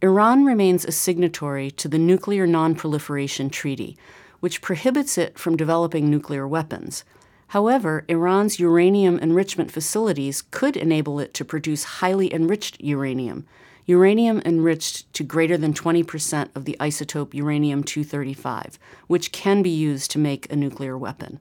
Iran 0.00 0.44
remains 0.44 0.84
a 0.84 0.90
signatory 0.92 1.70
to 1.72 1.86
the 1.86 1.98
Nuclear 1.98 2.46
Nonproliferation 2.46 3.52
Treaty, 3.52 3.96
which 4.40 4.60
prohibits 4.60 5.16
it 5.16 5.38
from 5.38 5.56
developing 5.56 6.10
nuclear 6.10 6.48
weapons. 6.48 7.04
However, 7.48 8.04
Iran's 8.08 8.58
uranium 8.58 9.18
enrichment 9.20 9.70
facilities 9.70 10.42
could 10.42 10.76
enable 10.76 11.20
it 11.20 11.34
to 11.34 11.44
produce 11.44 11.84
highly 11.84 12.32
enriched 12.34 12.80
uranium, 12.80 13.46
uranium 13.86 14.40
enriched 14.44 15.12
to 15.12 15.24
greater 15.24 15.56
than 15.56 15.74
20% 15.74 16.48
of 16.54 16.64
the 16.64 16.76
isotope 16.80 17.34
uranium 17.34 17.82
235, 17.82 18.78
which 19.06 19.32
can 19.32 19.62
be 19.62 19.70
used 19.70 20.10
to 20.10 20.18
make 20.18 20.50
a 20.50 20.56
nuclear 20.56 20.96
weapon. 20.96 21.40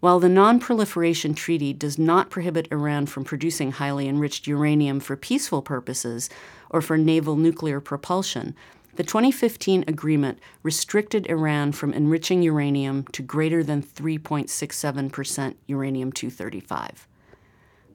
While 0.00 0.20
the 0.20 0.28
Non-Proliferation 0.28 1.34
Treaty 1.34 1.72
does 1.72 1.98
not 1.98 2.28
prohibit 2.28 2.68
Iran 2.70 3.06
from 3.06 3.24
producing 3.24 3.72
highly 3.72 4.06
enriched 4.06 4.46
uranium 4.46 5.00
for 5.00 5.16
peaceful 5.16 5.62
purposes 5.62 6.28
or 6.68 6.82
for 6.82 6.98
naval 6.98 7.36
nuclear 7.36 7.80
propulsion, 7.80 8.54
the 8.96 9.02
2015 9.02 9.84
agreement 9.88 10.38
restricted 10.62 11.26
Iran 11.26 11.72
from 11.72 11.92
enriching 11.92 12.42
uranium 12.42 13.04
to 13.12 13.22
greater 13.22 13.64
than 13.64 13.82
3.67% 13.82 15.54
uranium 15.66 16.12
235. 16.12 17.08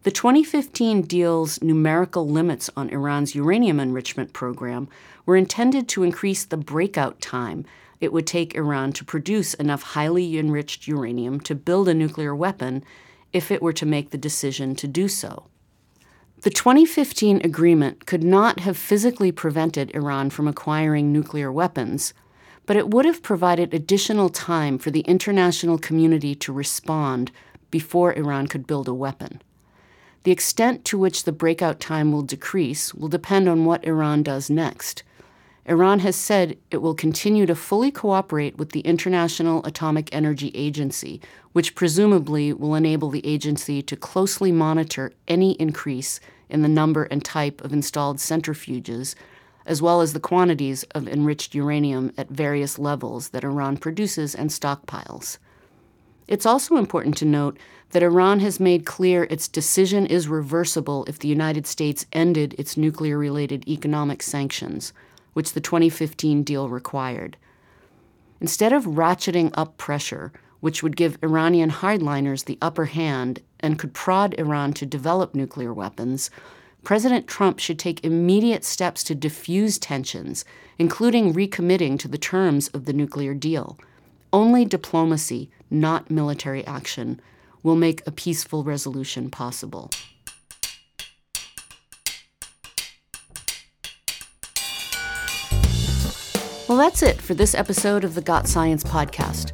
The 0.03 0.11
2015 0.11 1.01
deal's 1.01 1.61
numerical 1.61 2.25
limits 2.25 2.69
on 2.77 2.89
Iran's 2.89 3.35
uranium 3.35 3.81
enrichment 3.81 4.31
program 4.31 4.87
were 5.25 5.35
intended 5.35 5.89
to 5.89 6.03
increase 6.03 6.45
the 6.45 6.55
breakout 6.55 7.19
time 7.19 7.65
it 7.99 8.13
would 8.13 8.25
take 8.25 8.55
Iran 8.55 8.93
to 8.93 9.03
produce 9.03 9.55
enough 9.55 9.83
highly 9.83 10.37
enriched 10.37 10.87
uranium 10.87 11.41
to 11.41 11.53
build 11.53 11.89
a 11.89 11.93
nuclear 11.93 12.33
weapon 12.33 12.81
if 13.33 13.51
it 13.51 13.61
were 13.61 13.73
to 13.73 13.85
make 13.85 14.11
the 14.11 14.17
decision 14.17 14.73
to 14.75 14.87
do 14.87 15.09
so. 15.09 15.47
The 16.43 16.49
2015 16.49 17.41
agreement 17.43 18.05
could 18.05 18.23
not 18.23 18.61
have 18.61 18.77
physically 18.77 19.33
prevented 19.33 19.93
Iran 19.93 20.29
from 20.29 20.47
acquiring 20.47 21.11
nuclear 21.11 21.51
weapons, 21.51 22.13
but 22.65 22.77
it 22.77 22.89
would 22.89 23.03
have 23.03 23.21
provided 23.21 23.73
additional 23.73 24.29
time 24.29 24.77
for 24.77 24.91
the 24.91 25.01
international 25.01 25.77
community 25.77 26.35
to 26.35 26.53
respond 26.53 27.31
before 27.69 28.13
Iran 28.13 28.47
could 28.47 28.65
build 28.65 28.87
a 28.87 28.93
weapon. 28.93 29.41
The 30.29 30.33
extent 30.33 30.85
to 30.85 30.97
which 30.99 31.23
the 31.23 31.31
breakout 31.31 31.79
time 31.79 32.11
will 32.11 32.21
decrease 32.21 32.93
will 32.93 33.07
depend 33.07 33.49
on 33.49 33.65
what 33.65 33.83
Iran 33.83 34.21
does 34.21 34.47
next. 34.47 35.01
Iran 35.65 36.01
has 36.01 36.15
said 36.15 36.55
it 36.69 36.83
will 36.83 36.93
continue 36.93 37.47
to 37.47 37.55
fully 37.55 37.89
cooperate 37.89 38.55
with 38.55 38.69
the 38.69 38.81
International 38.81 39.65
Atomic 39.65 40.07
Energy 40.13 40.51
Agency, 40.53 41.19
which 41.53 41.73
presumably 41.73 42.53
will 42.53 42.75
enable 42.75 43.09
the 43.09 43.25
agency 43.25 43.81
to 43.81 43.95
closely 43.95 44.51
monitor 44.51 45.13
any 45.27 45.53
increase 45.53 46.19
in 46.47 46.61
the 46.61 46.67
number 46.67 47.05
and 47.05 47.25
type 47.25 47.59
of 47.61 47.73
installed 47.73 48.17
centrifuges, 48.17 49.15
as 49.65 49.81
well 49.81 49.99
as 49.99 50.13
the 50.13 50.19
quantities 50.19 50.83
of 50.93 51.07
enriched 51.07 51.55
uranium 51.55 52.13
at 52.19 52.29
various 52.29 52.77
levels 52.77 53.29
that 53.29 53.43
Iran 53.43 53.77
produces 53.77 54.35
and 54.35 54.51
stockpiles. 54.51 55.39
It's 56.27 56.45
also 56.45 56.77
important 56.77 57.17
to 57.17 57.25
note 57.25 57.57
that 57.91 58.03
Iran 58.03 58.39
has 58.39 58.59
made 58.59 58.85
clear 58.85 59.23
its 59.23 59.47
decision 59.47 60.05
is 60.05 60.27
reversible 60.27 61.05
if 61.05 61.19
the 61.19 61.27
United 61.27 61.65
States 61.65 62.05
ended 62.13 62.55
its 62.57 62.77
nuclear 62.77 63.17
related 63.17 63.67
economic 63.67 64.21
sanctions, 64.21 64.93
which 65.33 65.53
the 65.53 65.61
2015 65.61 66.43
deal 66.43 66.69
required. 66.69 67.37
Instead 68.41 68.71
of 68.71 68.85
ratcheting 68.85 69.51
up 69.55 69.77
pressure, 69.77 70.31
which 70.59 70.83
would 70.83 70.95
give 70.95 71.17
Iranian 71.23 71.71
hardliners 71.71 72.45
the 72.45 72.57
upper 72.61 72.85
hand 72.85 73.41
and 73.59 73.79
could 73.79 73.93
prod 73.93 74.33
Iran 74.37 74.73
to 74.73 74.85
develop 74.85 75.33
nuclear 75.33 75.73
weapons, 75.73 76.29
President 76.83 77.27
Trump 77.27 77.59
should 77.59 77.77
take 77.77 78.03
immediate 78.05 78.63
steps 78.63 79.03
to 79.03 79.15
diffuse 79.15 79.77
tensions, 79.77 80.45
including 80.77 81.33
recommitting 81.33 81.99
to 81.99 82.07
the 82.07 82.17
terms 82.17 82.69
of 82.69 82.85
the 82.85 82.93
nuclear 82.93 83.33
deal. 83.33 83.77
Only 84.31 84.63
diplomacy, 84.63 85.49
not 85.69 86.09
military 86.09 86.65
action, 86.65 87.19
will 87.63 87.75
make 87.75 88.05
a 88.07 88.11
peaceful 88.11 88.63
resolution 88.63 89.29
possible. 89.29 89.91
Well, 96.69 96.77
that's 96.77 97.01
it 97.01 97.19
for 97.19 97.33
this 97.33 97.55
episode 97.55 98.03
of 98.03 98.13
the 98.13 98.21
Got 98.21 98.47
Science 98.47 98.83
podcast. 98.83 99.53